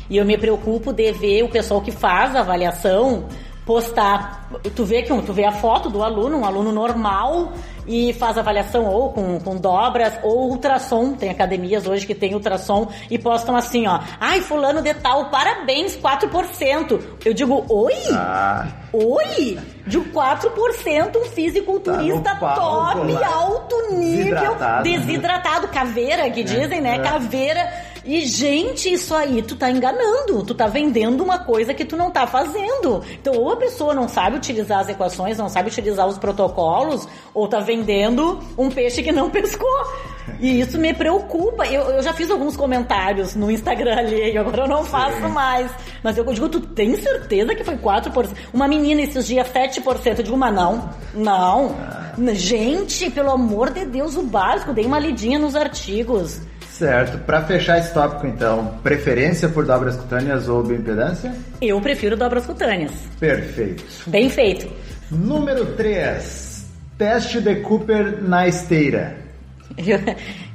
E 0.08 0.18
eu 0.18 0.24
me 0.24 0.38
preocupo 0.38 0.92
de 0.92 1.10
ver 1.10 1.42
o 1.42 1.48
pessoal 1.48 1.80
que 1.80 1.90
faz 1.90 2.36
a 2.36 2.40
avaliação 2.42 3.24
postar. 3.68 4.48
Tu 4.74 4.82
vê 4.82 5.02
que 5.02 5.14
tu 5.22 5.32
vê 5.34 5.44
a 5.44 5.52
foto 5.52 5.90
do 5.90 6.02
aluno, 6.02 6.38
um 6.38 6.44
aluno 6.46 6.72
normal, 6.72 7.52
e 7.86 8.14
faz 8.14 8.38
avaliação 8.38 8.86
ou 8.86 9.12
com, 9.12 9.38
com 9.40 9.56
dobras 9.56 10.14
ou 10.22 10.48
ultrassom. 10.48 11.12
Tem 11.12 11.28
academias 11.28 11.86
hoje 11.86 12.06
que 12.06 12.14
tem 12.14 12.32
ultrassom 12.34 12.88
e 13.10 13.18
postam 13.18 13.54
assim, 13.54 13.86
ó. 13.86 14.00
Ai, 14.18 14.40
fulano 14.40 14.80
de 14.80 14.94
tal, 14.94 15.26
parabéns, 15.26 15.98
4%. 15.98 16.98
Eu 17.26 17.34
digo, 17.34 17.62
oi? 17.68 17.92
Ah, 18.14 18.66
Oi! 18.90 19.58
De 19.86 19.98
4% 20.00 21.16
um 21.16 21.24
fisiculturista 21.26 22.34
Tá 22.36 22.54
top, 22.54 23.12
lá. 23.12 23.26
alto 23.34 23.76
nível, 23.92 24.34
Desidratado. 24.34 24.82
desidratado, 24.82 25.68
caveira 25.68 26.30
que 26.30 26.42
dizem, 26.42 26.80
né? 26.80 26.96
é. 26.96 26.98
Caveira. 27.00 27.87
E, 28.04 28.26
gente, 28.26 28.92
isso 28.92 29.14
aí 29.14 29.42
tu 29.42 29.56
tá 29.56 29.70
enganando. 29.70 30.42
Tu 30.44 30.54
tá 30.54 30.66
vendendo 30.66 31.22
uma 31.22 31.38
coisa 31.38 31.74
que 31.74 31.84
tu 31.84 31.96
não 31.96 32.10
tá 32.10 32.26
fazendo. 32.26 33.02
Então, 33.12 33.34
ou 33.34 33.52
a 33.52 33.56
pessoa 33.56 33.94
não 33.94 34.08
sabe 34.08 34.36
utilizar 34.36 34.80
as 34.80 34.88
equações, 34.88 35.38
não 35.38 35.48
sabe 35.48 35.68
utilizar 35.68 36.06
os 36.06 36.18
protocolos, 36.18 37.08
ou 37.34 37.48
tá 37.48 37.60
vendendo 37.60 38.40
um 38.56 38.68
peixe 38.70 39.02
que 39.02 39.12
não 39.12 39.28
pescou. 39.30 39.68
E 40.40 40.60
isso 40.60 40.78
me 40.78 40.92
preocupa. 40.94 41.66
Eu, 41.66 41.82
eu 41.90 42.02
já 42.02 42.12
fiz 42.12 42.30
alguns 42.30 42.56
comentários 42.56 43.34
no 43.34 43.50
Instagram 43.50 43.96
alheio, 43.96 44.40
agora 44.40 44.62
eu 44.62 44.68
não 44.68 44.84
faço 44.84 45.28
mais. 45.28 45.70
Mas 46.02 46.16
eu 46.16 46.24
digo, 46.24 46.48
tu 46.48 46.60
tem 46.60 46.96
certeza 46.96 47.54
que 47.54 47.64
foi 47.64 47.76
4%? 47.76 48.28
Uma 48.52 48.68
menina 48.68 49.02
esses 49.02 49.26
dias, 49.26 49.48
7%. 49.48 50.18
Eu 50.18 50.24
digo, 50.24 50.36
mas 50.36 50.54
não, 50.54 50.90
não. 51.14 51.74
Gente, 52.34 53.10
pelo 53.10 53.30
amor 53.30 53.70
de 53.70 53.84
Deus, 53.84 54.16
o 54.16 54.22
básico, 54.22 54.72
dei 54.72 54.84
uma 54.84 54.98
lidinha 54.98 55.38
nos 55.38 55.56
artigos. 55.56 56.40
Certo. 56.78 57.18
Pra 57.24 57.42
fechar 57.42 57.78
esse 57.78 57.92
tópico 57.92 58.26
então, 58.26 58.78
preferência 58.82 59.48
por 59.48 59.66
dobras 59.66 59.96
cutâneas 59.96 60.48
ou 60.48 60.62
bioimpedância? 60.62 61.34
Eu 61.60 61.80
prefiro 61.80 62.16
dobras 62.16 62.46
cutâneas. 62.46 62.92
Perfeito. 63.18 63.84
Bem 64.06 64.30
feito. 64.30 64.70
Número 65.10 65.66
3. 65.74 66.66
Teste 66.96 67.40
de 67.40 67.56
Cooper 67.56 68.22
na 68.22 68.46
esteira. 68.48 69.16
Eu, 69.76 69.98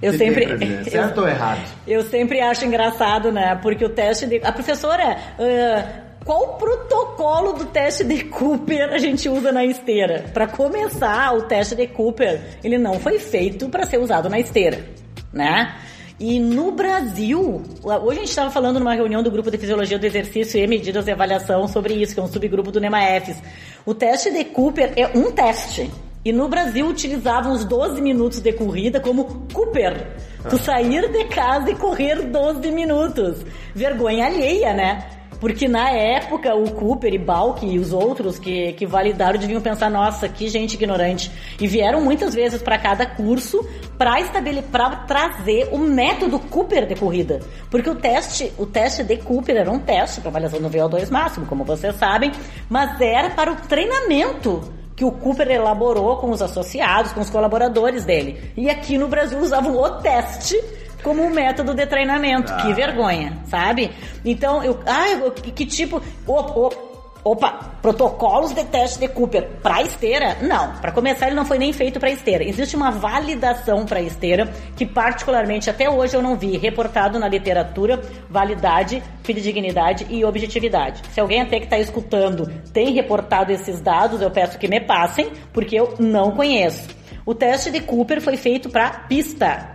eu 0.02 0.14
sempre. 0.18 0.46
dizer, 0.58 0.80
eu- 0.80 0.84
certo 0.92 1.22
ou 1.22 1.28
errado? 1.28 1.62
Eu 1.88 2.04
sempre 2.04 2.42
acho 2.42 2.66
engraçado, 2.66 3.32
né? 3.32 3.58
Porque 3.62 3.86
o 3.86 3.90
teste 3.90 4.26
de. 4.26 4.42
A 4.44 4.52
professora, 4.52 5.18
ah, 5.40 5.90
qual 6.26 6.42
o 6.44 6.48
protocolo 6.58 7.54
do 7.54 7.66
teste 7.66 8.04
de 8.04 8.24
Cooper 8.26 8.92
a 8.94 8.98
gente 8.98 9.30
usa 9.30 9.52
na 9.52 9.64
esteira? 9.66 10.26
Para 10.34 10.48
começar, 10.48 11.34
o 11.36 11.44
teste 11.44 11.76
de 11.76 11.88
Cooper, 11.88 12.42
ele 12.64 12.78
não 12.78 13.00
foi 13.00 13.20
feito 13.20 13.70
para 13.70 13.86
ser 13.86 13.98
usado 14.00 14.30
na 14.30 14.40
esteira, 14.40 14.80
né? 15.32 15.74
E 16.20 16.40
no 16.40 16.72
Brasil, 16.72 17.64
hoje 17.84 18.18
a 18.18 18.22
gente 18.22 18.30
estava 18.30 18.52
falando 18.52 18.80
numa 18.80 18.94
reunião 18.94 19.24
do 19.24 19.32
grupo 19.32 19.50
de 19.50 19.58
fisiologia 19.58 19.98
do 19.98 20.06
exercício 20.06 20.60
e 20.60 20.68
medidas 20.68 21.06
de 21.06 21.12
avaliação 21.12 21.68
sobre 21.68 21.96
isso, 21.96 22.14
que 22.14 22.20
é 22.20 22.24
um 22.24 22.28
subgrupo 22.28 22.72
do 22.72 22.80
NEMAEFS. 22.80 23.42
O 23.86 23.94
teste 23.94 24.32
de 24.32 24.46
Cooper 24.46 24.94
é 24.96 25.08
um 25.18 25.32
teste. 25.32 25.90
E 26.24 26.32
no 26.32 26.48
Brasil 26.48 26.88
utilizavam 26.88 27.52
os 27.52 27.66
12 27.66 28.02
minutos 28.02 28.40
de 28.40 28.54
corrida 28.54 29.00
como 29.00 29.46
Cooper. 29.52 30.16
Tu 30.50 30.58
sair 30.58 31.12
de 31.12 31.26
casa 31.26 31.72
e 31.72 31.76
correr 31.76 32.22
12 32.22 32.72
minutos. 32.72 33.44
Vergonha 33.76 34.28
alheia, 34.28 34.74
né? 34.74 35.06
Porque 35.44 35.68
na 35.68 35.90
época 35.90 36.56
o 36.56 36.72
Cooper 36.72 37.14
e 37.14 37.18
Balk 37.18 37.66
e 37.66 37.78
os 37.78 37.92
outros 37.92 38.40
que, 38.40 38.72
que 38.72 38.86
validaram 38.86 39.38
deviam 39.38 39.60
pensar, 39.60 39.90
nossa, 39.90 40.30
que 40.30 40.48
gente 40.48 40.76
ignorante. 40.76 41.30
E 41.60 41.68
vieram 41.68 42.00
muitas 42.00 42.34
vezes 42.34 42.62
para 42.62 42.78
cada 42.78 43.06
curso 43.06 43.62
para 43.98 44.22
estabelecer, 44.22 44.70
para 44.72 44.96
trazer 45.06 45.68
o 45.74 45.78
método 45.78 46.40
Cooper 46.40 46.88
de 46.88 46.96
corrida. 46.96 47.42
Porque 47.70 47.90
o 47.90 47.96
teste, 47.96 48.54
o 48.58 48.66
teste 48.66 49.04
de 49.04 49.18
Cooper 49.18 49.58
era 49.58 49.70
um 49.70 49.80
teste 49.80 50.22
para 50.22 50.30
avaliação 50.30 50.62
do 50.62 50.70
VO2 50.70 51.12
máximo, 51.12 51.46
como 51.46 51.66
vocês 51.66 51.94
sabem, 51.98 52.32
mas 52.70 53.02
era 53.02 53.32
para 53.32 53.52
o 53.52 53.56
treinamento 53.68 54.64
que 54.96 55.04
o 55.04 55.12
Cooper 55.12 55.52
elaborou 55.52 56.16
com 56.20 56.32
os 56.32 56.42
associados, 56.42 57.12
com 57.12 57.20
os 57.20 57.30
colaboradores 57.30 58.06
dele. 58.06 58.40
E 58.56 58.70
aqui 58.70 58.98
no 58.98 59.10
Brasil 59.10 59.40
usavam 59.40 59.76
o 59.76 59.90
teste 60.00 60.56
como 61.04 61.22
um 61.24 61.30
método 61.30 61.74
de 61.74 61.86
treinamento. 61.86 62.56
Que 62.58 62.74
vergonha, 62.74 63.38
sabe? 63.46 63.92
Então, 64.26 64.64
eu. 64.64 64.80
Ah, 64.88 65.10
eu- 65.10 65.32
que, 65.32 65.66
tipo. 65.66 66.02
Opa, 67.26 67.72
protocolos 67.82 68.54
de 68.54 68.66
teste 68.66 69.00
de 69.00 69.08
Cooper 69.08 69.48
para 69.64 69.82
esteira? 69.82 70.40
Não, 70.42 70.74
para 70.82 70.92
começar 70.92 71.28
ele 71.28 71.38
não 71.38 71.46
foi 71.46 71.58
nem 71.58 71.72
feito 71.72 71.98
para 71.98 72.12
esteira. 72.12 72.44
Existe 72.44 72.76
uma 72.76 72.92
validação 72.92 73.86
para 73.86 74.02
esteira 74.02 74.52
que 74.76 74.86
particularmente 74.86 75.70
até 75.70 75.90
hoje 75.90 76.18
eu 76.18 76.22
não 76.22 76.36
vi 76.36 76.58
reportado 76.58 77.18
na 77.18 77.30
literatura 77.30 78.02
validade, 78.30 79.02
fidedignidade 79.24 80.06
e 80.10 80.26
objetividade. 80.26 81.02
Se 81.14 81.22
alguém 81.22 81.40
até 81.42 81.60
que 81.60 81.66
está 81.66 81.80
escutando 81.80 82.46
tem 82.74 82.92
reportado 82.92 83.54
esses 83.54 83.80
dados, 83.80 84.22
eu 84.22 84.30
peço 84.30 84.58
que 84.58 84.68
me 84.68 84.82
passem, 84.82 85.32
porque 85.54 85.80
eu 85.80 85.94
não 86.00 86.32
conheço. 86.32 86.90
O 87.26 87.34
teste 87.34 87.72
de 87.72 87.80
Cooper 87.80 88.20
foi 88.20 88.36
feito 88.36 88.70
para 88.70 88.90
pista. 89.08 89.70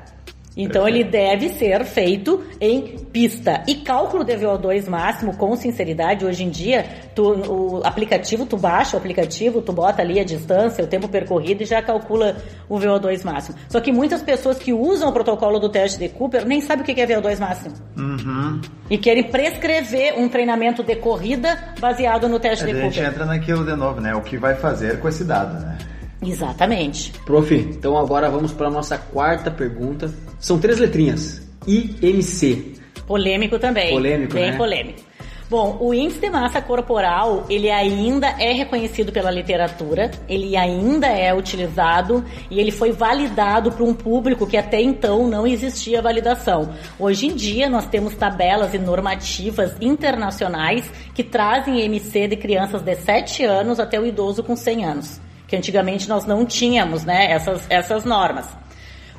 Então 0.59 0.88
ele 0.88 1.05
deve 1.05 1.51
ser 1.51 1.85
feito 1.85 2.42
em 2.61 2.99
pista. 3.12 3.62
E 3.64 3.77
cálculo 3.77 4.25
de 4.25 4.35
VO2 4.35 4.88
máximo, 4.88 5.37
com 5.37 5.55
sinceridade, 5.55 6.27
hoje 6.27 6.42
em 6.42 6.51
dia, 6.51 6.85
tu, 7.14 7.23
o 7.23 7.81
aplicativo, 7.85 8.44
tu 8.44 8.57
baixa 8.57 8.97
o 8.97 8.99
aplicativo, 8.99 9.62
tu 9.62 9.73
bota 9.73 10.03
ali 10.03 10.18
a 10.18 10.25
distância, 10.25 10.83
o 10.83 10.88
tempo 10.88 11.09
percorrido 11.09 11.62
e 11.62 11.66
já 11.66 11.81
calcula 11.81 12.37
o 12.68 12.77
VO2 12.77 13.25
máximo. 13.25 13.57
Só 13.68 13.81
que 13.81 13.92
muitas 13.92 14.21
pessoas 14.21 14.59
que 14.59 14.73
usam 14.73 15.11
o 15.11 15.12
protocolo 15.12 15.61
do 15.61 15.68
teste 15.68 15.97
de 15.97 16.09
Cooper 16.09 16.44
nem 16.44 16.61
sabem 16.61 16.83
o 16.83 16.85
que 16.85 17.01
é 17.01 17.07
VO2 17.07 17.38
máximo. 17.38 17.75
Uhum. 17.97 18.61
E 18.90 18.99
querem 18.99 19.23
prescrever 19.23 20.18
um 20.18 20.29
treinamento 20.29 20.83
de 20.83 20.97
corrida 20.97 21.57
baseado 21.79 22.29
no 22.29 22.40
teste 22.40 22.64
A 22.64 22.66
de 22.66 22.73
gente 22.73 22.94
Cooper. 22.94 23.09
entra 23.09 23.25
naquilo 23.25 23.64
de 23.64 23.77
novo, 23.77 24.01
né? 24.01 24.12
O 24.16 24.23
que 24.23 24.37
vai 24.37 24.57
fazer 24.57 24.99
com 24.99 25.09
esse 25.09 25.23
dado, 25.23 25.61
né? 25.61 25.79
Exatamente. 26.22 27.12
Prof, 27.24 27.54
então 27.54 27.96
agora 27.96 28.28
vamos 28.31 28.52
para 28.52 28.68
a 28.68 28.70
nossa 28.70 28.98
quarta 28.98 29.50
pergunta. 29.50 30.12
São 30.38 30.59
três 30.59 30.78
letrinhas. 30.78 31.42
IMC. 31.66 32.74
Polêmico 33.07 33.59
também. 33.59 33.90
Polêmico, 33.90 34.35
Bem 34.35 34.50
né? 34.52 34.57
polêmico. 34.57 35.09
Bom, 35.50 35.78
o 35.81 35.94
índice 35.94 36.20
de 36.20 36.28
massa 36.28 36.61
corporal, 36.61 37.46
ele 37.48 37.70
ainda 37.70 38.26
é 38.38 38.52
reconhecido 38.52 39.11
pela 39.11 39.31
literatura, 39.31 40.11
ele 40.28 40.54
ainda 40.54 41.07
é 41.07 41.35
utilizado 41.35 42.22
e 42.50 42.61
ele 42.61 42.70
foi 42.70 42.92
validado 42.92 43.72
para 43.72 43.83
um 43.83 43.94
público 43.94 44.46
que 44.46 44.59
até 44.59 44.78
então 44.78 45.26
não 45.26 45.46
existia 45.46 46.02
validação. 46.02 46.74
Hoje 46.98 47.28
em 47.28 47.35
dia 47.35 47.66
nós 47.66 47.87
temos 47.87 48.14
tabelas 48.14 48.74
e 48.74 48.78
normativas 48.78 49.74
internacionais 49.81 50.85
que 51.14 51.24
trazem 51.24 51.81
IMC 51.81 52.28
de 52.28 52.37
crianças 52.37 52.83
de 52.83 52.94
7 52.94 53.42
anos 53.44 53.81
até 53.81 53.98
o 53.98 54.04
idoso 54.04 54.44
com 54.44 54.54
100 54.54 54.85
anos, 54.85 55.18
que 55.48 55.56
antigamente 55.56 56.08
nós 56.08 56.26
não 56.26 56.46
tínhamos, 56.46 57.04
né, 57.04 57.32
essas, 57.32 57.62
essas 57.68 58.04
normas. 58.04 58.46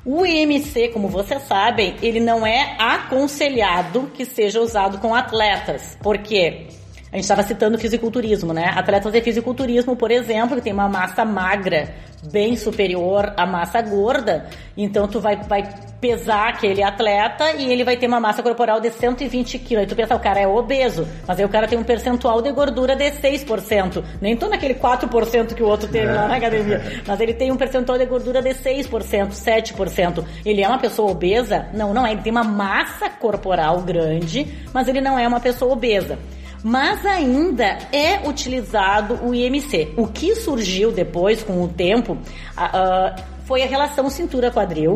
O 0.06 0.26
IMC, 0.26 0.90
como 0.90 1.10
vocês 1.10 1.42
sabem, 1.44 1.96
ele 2.02 2.22
não 2.22 2.48
é 2.48 2.78
aconselhado 2.80 4.10
que 4.14 4.24
seja 4.24 4.62
usado 4.62 5.00
com 5.00 5.14
atletas. 5.14 5.98
Por 6.02 6.20
quê? 6.20 6.68
A 7.12 7.16
gente 7.16 7.24
estava 7.24 7.42
citando 7.42 7.78
fisiculturismo, 7.78 8.54
né? 8.54 8.72
Atletas 8.76 9.12
de 9.12 9.22
fisiculturismo, 9.22 9.96
por 9.96 10.12
exemplo, 10.12 10.56
que 10.58 10.62
tem 10.62 10.74
uma 10.74 10.88
massa 10.88 11.26
magra 11.26 11.90
bem 12.32 12.56
superior 12.56 13.34
à 13.38 13.46
massa 13.46 13.82
gorda, 13.82 14.46
então 14.78 15.08
tu 15.08 15.20
vai, 15.20 15.38
vai 15.38 15.68
pesar 16.02 16.50
aquele 16.50 16.84
atleta 16.84 17.54
e 17.54 17.72
ele 17.72 17.84
vai 17.84 17.98
ter 17.98 18.08
uma 18.08 18.20
massa 18.20 18.44
corporal 18.44 18.80
de 18.80 18.92
120 18.92 19.58
quilos. 19.60 19.82
Aí 19.82 19.88
tu 19.88 19.96
pensa, 19.96 20.16
o 20.16 20.20
cara 20.20 20.40
é 20.40 20.48
obeso, 20.48 21.08
mas 21.28 21.40
aí 21.40 21.46
o 21.46 21.50
cara 21.50 21.68
tem 21.68 21.80
um 21.80 21.84
percentual 21.84 22.42
de 22.42 22.52
gordura 22.52 22.96
de 22.96 23.06
6%. 23.06 24.04
Nem 24.22 24.36
tô 24.36 24.48
naquele 24.48 24.76
4% 24.76 25.54
que 25.54 25.64
o 25.64 25.68
outro 25.68 25.88
teve 25.88 26.12
lá 26.12 26.28
na 26.28 26.36
academia, 26.36 26.82
mas 27.08 27.20
ele 27.20 27.34
tem 27.34 27.52
um 27.52 27.58
percentual 27.58 27.98
de 27.98 28.06
gordura 28.06 28.42
de 28.42 28.50
6%, 28.50 28.88
7%. 29.32 30.26
Ele 30.46 30.62
é 30.62 30.68
uma 30.68 30.80
pessoa 30.80 31.12
obesa? 31.12 31.68
Não, 31.74 31.94
não 31.94 32.06
é. 32.06 32.12
Ele 32.12 32.22
tem 32.22 32.32
uma 32.32 32.44
massa 32.44 33.10
corporal 33.10 33.82
grande, 33.82 34.48
mas 34.74 34.88
ele 34.88 35.02
não 35.02 35.18
é 35.18 35.28
uma 35.28 35.40
pessoa 35.40 35.74
obesa 35.74 36.20
mas 36.64 37.06
ainda 37.06 37.78
é 37.92 38.28
utilizado 38.28 39.20
o 39.26 39.34
IMC. 39.34 39.94
O 39.98 40.08
que 40.08 40.36
surgiu 40.36 40.92
depois, 40.92 41.44
com 41.44 41.64
o 41.64 41.68
tempo, 41.68 42.18
ah, 42.56 43.16
foi 43.46 43.64
a 43.64 43.66
relação 43.66 44.10
cintura-quadril, 44.10 44.96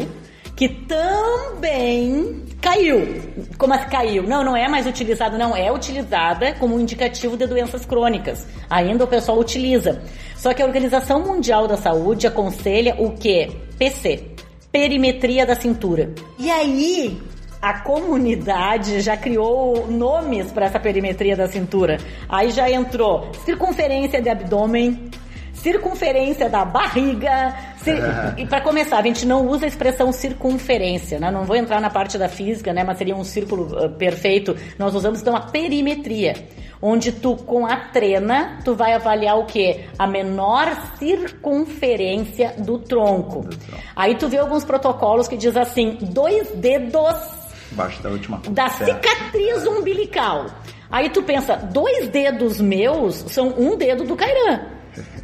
que 0.56 0.69
também 0.69 2.43
caiu. 2.62 3.21
Como 3.58 3.73
assim 3.73 3.89
caiu? 3.89 4.23
Não, 4.23 4.43
não 4.43 4.56
é 4.56 4.67
mais 4.67 4.86
utilizado, 4.86 5.38
não. 5.38 5.56
É 5.56 5.71
utilizada 5.71 6.54
como 6.54 6.80
indicativo 6.80 7.36
de 7.36 7.47
doenças 7.47 7.86
crônicas. 7.86 8.47
Ainda 8.69 9.04
o 9.04 9.08
pessoal 9.08 9.39
utiliza. 9.39 10.02
Só 10.36 10.54
que 10.54 10.62
a 10.62 10.65
Organização 10.65 11.21
Mundial 11.21 11.67
da 11.67 11.78
Saúde 11.78 12.28
aconselha 12.28 12.95
o 12.99 13.12
que? 13.12 13.49
PC. 13.78 14.32
Perimetria 14.71 15.45
da 15.45 15.56
cintura. 15.56 16.13
E 16.38 16.49
aí, 16.49 17.21
a 17.63 17.80
comunidade 17.80 18.99
já 18.99 19.15
criou 19.15 19.88
nomes 19.89 20.52
para 20.52 20.65
essa 20.65 20.80
perimetria 20.82 21.34
da 21.36 21.47
cintura. 21.47 21.97
Aí 22.28 22.52
já 22.52 22.69
entrou 22.69 23.32
circunferência 23.45 24.21
de 24.21 24.28
abdômen, 24.30 25.10
circunferência 25.54 26.49
da 26.49 26.65
barriga. 26.65 27.56
cir- 27.78 27.95
E 28.38 28.45
para 28.45 28.60
começar, 28.60 28.97
a 28.99 29.02
gente 29.02 29.26
não 29.26 29.47
usa 29.47 29.63
a 29.63 29.67
expressão 29.69 30.12
circunferência, 30.12 31.19
né? 31.21 31.32
Não 31.32 31.45
vou 31.45 31.56
entrar 31.56 31.80
na 31.80 31.89
parte 31.89 32.17
da 32.17 32.28
física, 32.28 32.73
né? 32.73 32.84
Mas 32.84 32.97
seria 32.97 33.15
um 33.15 33.23
círculo 33.23 33.78
ah, 33.78 33.88
perfeito. 33.88 34.58
Nós 34.78 34.93
usamos 34.93 35.21
então 35.21 35.34
a 35.34 35.41
perimetria, 35.41 36.34
onde 36.82 37.13
tu 37.13 37.38
com 37.38 37.65
a 37.65 37.78
trena 37.78 38.60
tu 38.65 38.76
vai 38.76 38.91
avaliar 38.93 39.38
o 39.39 39.45
que? 39.45 39.80
A 39.97 40.06
menor 40.06 40.67
circunferência 40.99 42.56
do 42.58 42.78
tronco. 42.80 43.47
Aí 43.95 44.15
tu 44.15 44.28
vê 44.28 44.38
alguns 44.39 44.65
protocolos 44.65 45.30
que 45.30 45.38
diz 45.38 45.56
assim, 45.56 45.97
dois 46.02 46.49
dedos 46.56 47.41
Embaixo 47.73 48.01
da 48.03 48.09
última 48.09 48.39
da 48.49 48.69
cicatriz 48.69 49.65
umbilical. 49.67 50.45
Aí 50.91 51.09
tu 51.09 51.23
pensa, 51.23 51.55
dois 51.57 52.07
dedos 52.09 52.62
meus 52.62 53.15
são 53.27 53.47
um 53.57 53.75
dedo 53.75 54.03
do 54.03 54.15
Cairan. 54.15 54.62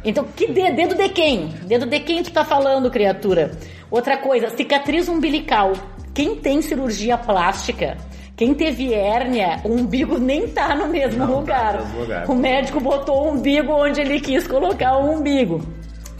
Então, 0.04 0.24
que 0.36 0.48
de- 0.50 0.72
dedo 0.72 0.96
de 0.96 1.08
quem? 1.10 1.48
Dedo 1.64 1.86
de 1.86 2.00
quem 2.00 2.22
tu 2.22 2.32
tá 2.32 2.44
falando, 2.44 2.90
criatura? 2.90 3.52
Outra 3.90 4.16
coisa, 4.18 4.50
cicatriz 4.50 5.08
umbilical. 5.08 5.72
Quem 6.12 6.34
tem 6.34 6.60
cirurgia 6.60 7.16
plástica, 7.16 7.96
quem 8.36 8.52
teve 8.52 8.92
hérnia, 8.92 9.60
o 9.64 9.68
umbigo 9.68 10.18
nem 10.18 10.48
tá 10.48 10.74
no 10.74 10.88
mesmo 10.88 11.18
Não 11.24 11.26
tá 11.28 11.38
lugar. 11.38 11.74
no 11.74 11.84
mesmo 11.84 12.00
lugar. 12.00 12.24
O 12.30 12.34
médico 12.34 12.80
botou 12.80 13.26
o 13.26 13.30
umbigo 13.34 13.72
onde 13.72 14.00
ele 14.00 14.18
quis 14.18 14.46
colocar 14.48 14.96
o 14.96 15.08
umbigo. 15.12 15.60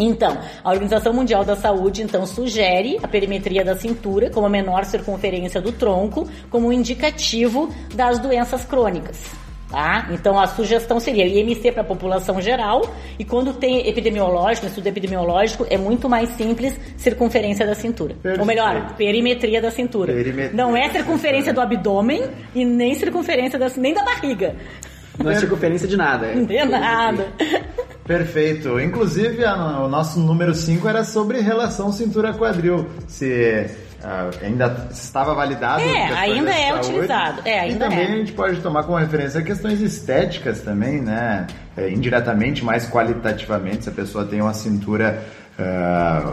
Então, 0.01 0.39
a 0.65 0.71
Organização 0.71 1.13
Mundial 1.13 1.45
da 1.45 1.55
Saúde 1.55 2.03
então 2.03 2.25
sugere 2.27 2.99
a 3.03 3.07
perimetria 3.07 3.63
da 3.63 3.77
cintura 3.77 4.31
como 4.31 4.47
a 4.47 4.51
menor 4.51 4.85
circunferência 4.87 5.61
do 5.61 5.73
tronco 5.73 6.27
como 6.49 6.69
um 6.69 6.73
indicativo 6.73 7.69
das 7.95 8.19
doenças 8.19 8.65
crônicas. 8.65 9.23
Tá? 9.71 10.09
Então 10.11 10.37
a 10.37 10.49
sugestão 10.49 10.99
seria 10.99 11.25
IMC 11.25 11.71
para 11.71 11.83
a 11.83 11.85
população 11.85 12.41
geral 12.41 12.83
e 13.17 13.25
quando 13.25 13.55
tem 13.55 13.87
epidemiológico, 13.89 14.67
estudo 14.67 14.89
epidemiológico, 14.89 15.65
é 15.71 15.79
muito 15.79 16.09
mais 16.09 16.31
simples 16.31 16.77
circunferência 16.97 17.65
da 17.65 17.75
cintura. 17.75 18.15
Perfeito. 18.15 18.41
Ou 18.41 18.47
melhor, 18.47 18.97
perimetria 18.97 19.63
da 19.63 19.71
cintura. 19.71 20.13
Perimetria 20.13 20.57
Não 20.57 20.77
é 20.77 20.91
circunferência 20.91 21.53
do 21.53 21.61
abdômen 21.61 22.23
e 22.53 22.65
nem 22.65 22.95
circunferência 22.97 23.59
da, 23.59 23.69
nem 23.77 23.95
da 23.95 24.03
barriga. 24.03 24.57
Não 25.23 25.31
é 25.31 25.37
circunferência 25.37 25.87
de 25.87 25.97
nada. 25.97 26.27
É. 26.27 26.41
É 26.51 26.65
nada. 26.65 27.29
Perfeito. 28.05 28.81
Inclusive, 28.81 29.45
a- 29.45 29.81
o 29.81 29.89
nosso 29.89 30.19
número 30.19 30.55
5 30.55 30.89
era 30.89 31.05
sobre 31.05 31.41
relação 31.41 31.93
cintura-quadril. 31.93 32.87
Se 33.07 33.71
ah, 34.03 34.31
ainda 34.43 34.89
estava 34.91 35.35
validado. 35.35 35.83
É, 35.83 36.13
ainda 36.15 36.51
é 36.51 36.69
saúde. 36.71 36.89
utilizado. 36.89 37.43
É, 37.45 37.61
ainda 37.61 37.75
e 37.75 37.79
também 37.79 38.05
é. 38.05 38.13
a 38.13 38.17
gente 38.17 38.33
pode 38.33 38.61
tomar 38.61 38.85
como 38.85 38.97
referência 38.97 39.43
questões 39.43 39.81
estéticas 39.81 40.61
também, 40.61 41.01
né? 41.01 41.47
É, 41.77 41.91
indiretamente, 41.91 42.65
mais 42.65 42.89
qualitativamente, 42.89 43.85
se 43.85 43.91
a 43.91 43.93
pessoa 43.93 44.25
tem 44.25 44.41
uma 44.41 44.55
cintura 44.55 45.23
ah, 45.59 46.33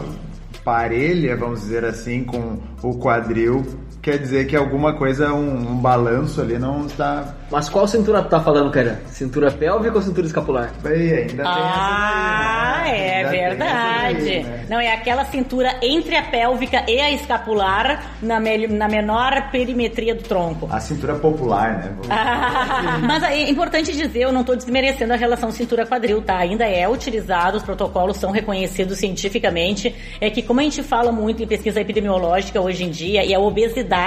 parelha, 0.64 1.36
vamos 1.36 1.60
dizer 1.60 1.84
assim, 1.84 2.24
com 2.24 2.58
o 2.82 2.98
quadril, 2.98 3.66
quer 4.10 4.18
dizer 4.18 4.46
que 4.46 4.56
alguma 4.56 4.94
coisa, 4.94 5.34
um, 5.34 5.72
um 5.72 5.76
balanço 5.76 6.40
ali 6.40 6.58
não 6.58 6.86
está... 6.86 7.34
Mas 7.50 7.68
qual 7.68 7.86
cintura 7.86 8.22
tu 8.22 8.28
tá 8.28 8.40
falando, 8.40 8.70
cara? 8.70 9.00
Cintura 9.06 9.50
pélvica 9.50 9.96
ou 9.96 10.02
cintura 10.02 10.26
escapular? 10.26 10.70
Bem, 10.82 11.12
ainda 11.12 11.42
tem 11.42 11.44
Ah, 11.46 12.82
essa 12.86 12.90
daí, 12.90 12.92
né? 12.92 13.20
é 13.20 13.48
verdade. 13.48 14.24
daí, 14.24 14.42
né? 14.42 14.64
Não, 14.68 14.78
é 14.80 14.92
aquela 14.92 15.24
cintura 15.24 15.74
entre 15.82 16.14
a 16.14 16.22
pélvica 16.22 16.84
e 16.86 17.00
a 17.00 17.10
escapular 17.10 18.02
na, 18.22 18.38
me- 18.38 18.66
na 18.66 18.86
menor 18.86 19.50
perimetria 19.50 20.14
do 20.14 20.22
tronco. 20.22 20.68
A 20.70 20.78
cintura 20.80 21.14
popular, 21.14 21.78
né? 21.78 21.92
Ah, 22.10 22.98
Mas 23.02 23.22
é 23.22 23.48
importante 23.48 23.92
dizer, 23.92 24.20
eu 24.24 24.32
não 24.32 24.40
estou 24.42 24.54
desmerecendo 24.56 25.12
a 25.12 25.16
relação 25.16 25.50
cintura-quadril, 25.50 26.20
tá? 26.22 26.36
Ainda 26.38 26.66
é 26.66 26.86
utilizado, 26.88 27.56
os 27.56 27.62
protocolos 27.62 28.16
são 28.18 28.30
reconhecidos 28.30 28.98
cientificamente. 28.98 29.94
É 30.20 30.28
que 30.30 30.42
como 30.42 30.60
a 30.60 30.62
gente 30.62 30.82
fala 30.82 31.10
muito 31.10 31.42
em 31.42 31.46
pesquisa 31.46 31.80
epidemiológica 31.80 32.60
hoje 32.60 32.84
em 32.84 32.90
dia, 32.90 33.24
e 33.24 33.34
a 33.34 33.38
obesidade, 33.40 33.97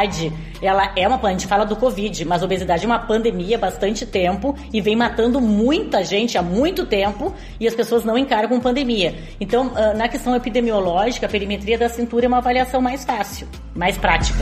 ela 0.62 0.92
é 0.96 1.08
uma... 1.08 1.20
A 1.22 1.32
gente 1.32 1.48
fala 1.48 1.66
do 1.66 1.76
Covid, 1.76 2.24
mas 2.26 2.42
a 2.42 2.46
obesidade 2.46 2.84
é 2.84 2.88
uma 2.88 3.00
pandemia 3.00 3.58
há 3.58 3.60
bastante 3.60 4.06
tempo 4.06 4.56
e 4.72 4.80
vem 4.80 4.96
matando 4.96 5.42
muita 5.42 6.04
gente 6.04 6.38
há 6.38 6.42
muito 6.42 6.86
tempo 6.86 7.34
e 7.60 7.68
as 7.68 7.74
pessoas 7.74 8.04
não 8.04 8.18
encaram 8.18 8.48
como 8.48 8.62
pandemia. 8.62 9.16
Então, 9.40 9.72
ah, 9.76 9.94
na 9.94 10.08
questão 10.08 10.36
epidemiológica, 10.36 11.26
a 11.26 11.30
perimetria 11.30 11.78
da 11.78 11.90
cintura 11.90 12.26
é 12.26 12.28
uma 12.28 12.38
avaliação 12.38 12.82
mais 12.82 13.04
fácil, 13.04 13.48
mais 13.76 13.98
prática. 13.98 14.40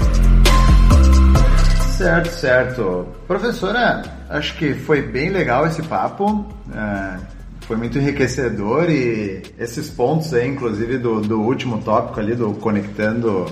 Certo, 1.98 2.30
certo. 2.30 3.08
Professora, 3.28 4.04
acho 4.30 4.56
que 4.58 4.74
foi 4.74 5.02
bem 5.02 5.30
legal 5.30 5.68
esse 5.68 5.82
papo. 5.84 6.46
é, 6.74 7.40
foi 7.70 7.78
muito 7.78 8.00
enriquecedor 8.00 8.90
e 8.90 9.44
esses 9.60 9.92
pontos 9.92 10.34
aí, 10.34 10.48
inclusive 10.48 10.98
do, 10.98 11.22
do 11.22 11.40
último 11.40 11.80
tópico 11.84 12.20
ali, 12.20 12.34
do 12.34 12.54
Conectando 12.54 13.46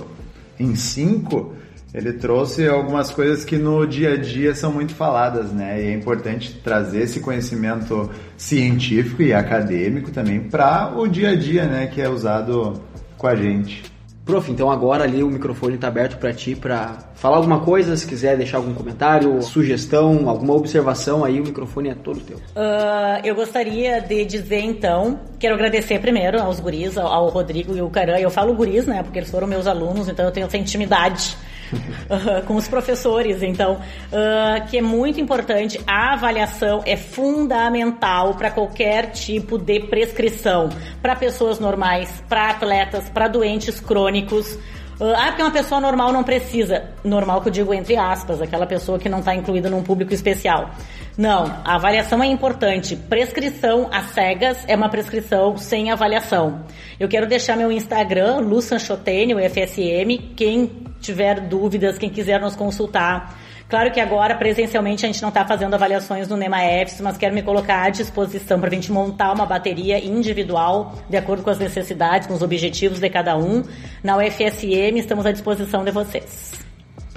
em 0.58 0.74
5, 0.74 1.54
ele 1.92 2.12
trouxe 2.12 2.68
algumas 2.68 3.10
coisas 3.10 3.44
que 3.44 3.56
no 3.56 3.86
dia 3.86 4.12
a 4.12 4.16
dia 4.16 4.54
são 4.54 4.72
muito 4.72 4.94
faladas, 4.94 5.52
né? 5.52 5.82
E 5.82 5.88
é 5.88 5.94
importante 5.94 6.52
trazer 6.62 7.02
esse 7.02 7.20
conhecimento 7.20 8.10
científico 8.36 9.22
e 9.22 9.32
acadêmico 9.32 10.10
também 10.10 10.40
para 10.40 10.92
o 10.94 11.08
dia 11.08 11.30
a 11.30 11.34
dia, 11.34 11.64
né? 11.64 11.86
Que 11.86 12.02
é 12.02 12.08
usado 12.08 12.80
com 13.16 13.26
a 13.26 13.34
gente. 13.34 13.82
Prof, 14.28 14.52
então 14.52 14.70
agora 14.70 15.04
ali 15.04 15.22
o 15.22 15.28
microfone 15.30 15.76
está 15.76 15.88
aberto 15.88 16.18
para 16.18 16.34
ti 16.34 16.54
para 16.54 16.98
falar 17.14 17.38
alguma 17.38 17.60
coisa, 17.60 17.96
se 17.96 18.06
quiser 18.06 18.36
deixar 18.36 18.58
algum 18.58 18.74
comentário, 18.74 19.40
sugestão, 19.40 20.28
alguma 20.28 20.52
observação, 20.52 21.24
aí 21.24 21.40
o 21.40 21.44
microfone 21.44 21.88
é 21.88 21.94
todo 21.94 22.20
teu. 22.20 22.36
Uh, 22.36 23.24
eu 23.24 23.34
gostaria 23.34 24.02
de 24.02 24.26
dizer 24.26 24.60
então, 24.60 25.18
quero 25.38 25.54
agradecer 25.54 25.98
primeiro 25.98 26.38
aos 26.38 26.60
guris, 26.60 26.98
ao, 26.98 27.06
ao 27.06 27.28
Rodrigo 27.30 27.74
e 27.74 27.80
o 27.80 27.88
Caran. 27.88 28.18
Eu 28.18 28.28
falo 28.28 28.52
guris, 28.52 28.84
né, 28.84 29.02
porque 29.02 29.18
eles 29.18 29.30
foram 29.30 29.46
meus 29.46 29.66
alunos, 29.66 30.10
então 30.10 30.26
eu 30.26 30.30
tenho 30.30 30.46
essa 30.46 30.58
intimidade 30.58 31.34
com 32.46 32.56
os 32.56 32.68
professores. 32.68 33.42
Então, 33.42 33.74
uh, 33.74 34.66
que 34.68 34.78
é 34.78 34.82
muito 34.82 35.20
importante, 35.20 35.80
a 35.86 36.12
avaliação 36.12 36.82
é 36.84 36.96
fundamental 36.96 38.34
para 38.34 38.50
qualquer 38.50 39.10
tipo 39.10 39.58
de 39.58 39.80
prescrição, 39.80 40.68
para 41.02 41.14
pessoas 41.16 41.58
normais, 41.58 42.22
para 42.28 42.50
atletas, 42.50 43.08
para 43.08 43.28
doentes 43.28 43.80
crônicos. 43.80 44.58
Ah, 45.00 45.26
porque 45.28 45.42
uma 45.42 45.50
pessoa 45.52 45.80
normal 45.80 46.12
não 46.12 46.24
precisa. 46.24 46.90
Normal 47.04 47.40
que 47.40 47.48
eu 47.48 47.52
digo 47.52 47.72
entre 47.72 47.96
aspas, 47.96 48.42
aquela 48.42 48.66
pessoa 48.66 48.98
que 48.98 49.08
não 49.08 49.20
está 49.20 49.34
incluída 49.34 49.70
num 49.70 49.82
público 49.82 50.12
especial. 50.12 50.70
Não, 51.16 51.46
a 51.64 51.76
avaliação 51.76 52.22
é 52.22 52.26
importante. 52.26 52.96
Prescrição 52.96 53.88
às 53.92 54.10
cegas 54.10 54.58
é 54.66 54.74
uma 54.74 54.88
prescrição 54.88 55.56
sem 55.56 55.90
avaliação. 55.90 56.64
Eu 56.98 57.08
quero 57.08 57.26
deixar 57.26 57.56
meu 57.56 57.70
Instagram, 57.70 58.38
Lu 58.38 58.60
Sanchotene, 58.60 59.34
o 59.34 59.38
FSM. 59.38 60.34
Quem 60.36 60.70
tiver 61.00 61.40
dúvidas, 61.40 61.96
quem 61.98 62.10
quiser 62.10 62.40
nos 62.40 62.56
consultar. 62.56 63.36
Claro 63.68 63.92
que 63.92 64.00
agora, 64.00 64.34
presencialmente, 64.34 65.04
a 65.04 65.08
gente 65.08 65.20
não 65.20 65.28
está 65.28 65.44
fazendo 65.44 65.74
avaliações 65.74 66.26
no 66.26 66.38
NEMA-EFS, 66.38 67.02
mas 67.02 67.18
quero 67.18 67.34
me 67.34 67.42
colocar 67.42 67.82
à 67.82 67.90
disposição 67.90 68.58
para 68.58 68.70
a 68.70 68.72
gente 68.72 68.90
montar 68.90 69.30
uma 69.30 69.44
bateria 69.44 70.02
individual, 70.02 70.94
de 71.08 71.18
acordo 71.18 71.42
com 71.42 71.50
as 71.50 71.58
necessidades, 71.58 72.26
com 72.26 72.32
os 72.32 72.40
objetivos 72.40 72.98
de 72.98 73.10
cada 73.10 73.36
um. 73.36 73.62
Na 74.02 74.16
UFSM, 74.16 74.96
estamos 74.96 75.26
à 75.26 75.32
disposição 75.32 75.84
de 75.84 75.90
vocês. 75.90 76.67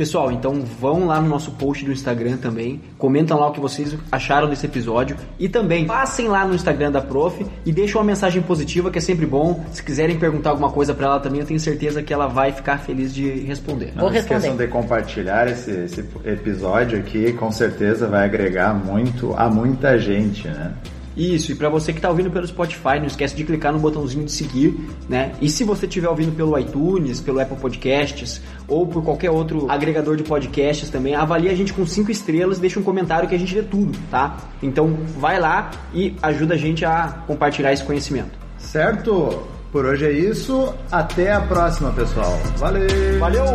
Pessoal, 0.02 0.32
então 0.32 0.64
vão 0.64 1.06
lá 1.06 1.22
no 1.22 1.30
nosso 1.30 1.52
post 1.52 1.86
do 1.86 1.92
Instagram 1.92 2.36
também, 2.36 2.82
comentam 2.98 3.40
lá 3.40 3.50
o 3.50 3.52
que 3.52 3.60
vocês 3.60 3.96
acharam 4.12 4.50
desse 4.50 4.66
episódio 4.66 5.16
e 5.38 5.48
também 5.48 5.86
passem 5.86 6.28
lá 6.28 6.44
no 6.44 6.56
Instagram 6.56 6.92
da 6.92 7.00
Prof 7.00 7.46
e 7.64 7.72
deixem 7.72 7.98
uma 7.98 8.04
mensagem 8.04 8.42
positiva 8.42 8.90
que 8.90 8.98
é 8.98 9.02
sempre 9.02 9.28
bom. 9.28 9.64
Se 9.72 9.84
quiserem 9.84 10.18
perguntar 10.18 10.50
alguma 10.50 10.72
coisa 10.72 10.92
para 10.96 11.06
ela 11.06 11.20
também, 11.20 11.42
eu 11.42 11.46
tenho 11.46 11.60
certeza 11.60 12.02
que 12.02 12.12
ela 12.12 12.26
vai 12.26 12.52
ficar 12.52 12.80
feliz 12.80 13.14
de 13.14 13.30
responder. 13.42 13.94
Não 13.96 14.10
Vou 14.10 14.12
esqueçam 14.18 14.56
de 14.56 14.66
compartilhar 14.66 15.48
esse, 15.48 15.70
esse 15.70 16.04
episódio 16.26 16.98
aqui, 16.98 17.32
com 17.34 17.52
certeza 17.52 18.08
vai 18.08 18.26
agregar 18.26 18.74
muito 18.74 19.36
a 19.38 19.52
muita 19.52 20.00
gente, 20.00 20.48
né? 20.48 20.74
Isso, 21.16 21.52
e 21.52 21.56
para 21.56 21.70
você 21.70 21.92
que 21.92 22.00
está 22.00 22.10
ouvindo 22.10 22.32
pelo 22.32 22.48
Spotify, 22.48 23.00
não 23.00 23.08
esquece 23.08 23.36
de 23.36 23.44
clicar 23.44 23.74
no 23.74 23.80
botãozinho 23.80 24.26
de 24.26 24.32
seguir, 24.32 24.80
né? 25.10 25.34
E 25.42 25.50
se 25.50 25.64
você 25.64 25.86
estiver 25.86 26.08
ouvindo 26.08 26.32
pelo 26.36 26.58
iTunes, 26.58 27.20
pelo 27.20 27.40
Apple 27.40 27.58
Podcasts 27.58 28.42
ou 28.68 28.88
por 28.88 29.04
qualquer 29.04 29.30
outro 29.30 29.70
agregador 29.70 30.16
de 30.16 30.24
podcasts 30.24 30.90
também, 30.90 31.16
avalie 31.16 31.50
a 31.50 31.56
gente 31.56 31.74
com 31.74 31.86
cinco 31.86 32.12
estrelas 32.12 32.58
e 32.58 32.62
deixa 32.62 32.80
um 32.80 32.84
comentário 32.84 33.28
que 33.28 33.36
a 33.36 33.40
gente 33.40 33.54
lê 33.54 33.64
tudo, 33.64 33.98
tá? 34.10 34.38
Então 34.64 34.98
vai 35.18 35.40
lá 35.40 35.72
e 35.94 36.16
ajuda 36.22 36.54
a 36.54 36.58
gente 36.58 36.86
a 36.86 37.24
compartilhar 37.28 37.74
esse 37.74 37.84
conhecimento. 37.84 38.40
Certo? 38.58 39.44
Por 39.72 39.86
hoje 39.86 40.06
é 40.06 40.12
isso. 40.12 40.74
Até 40.92 41.32
a 41.32 41.42
próxima, 41.42 41.92
pessoal. 41.92 42.38
Valeu! 42.58 43.20
Valeu! 43.20 43.46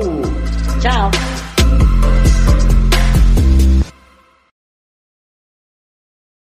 Tchau! 0.81 1.11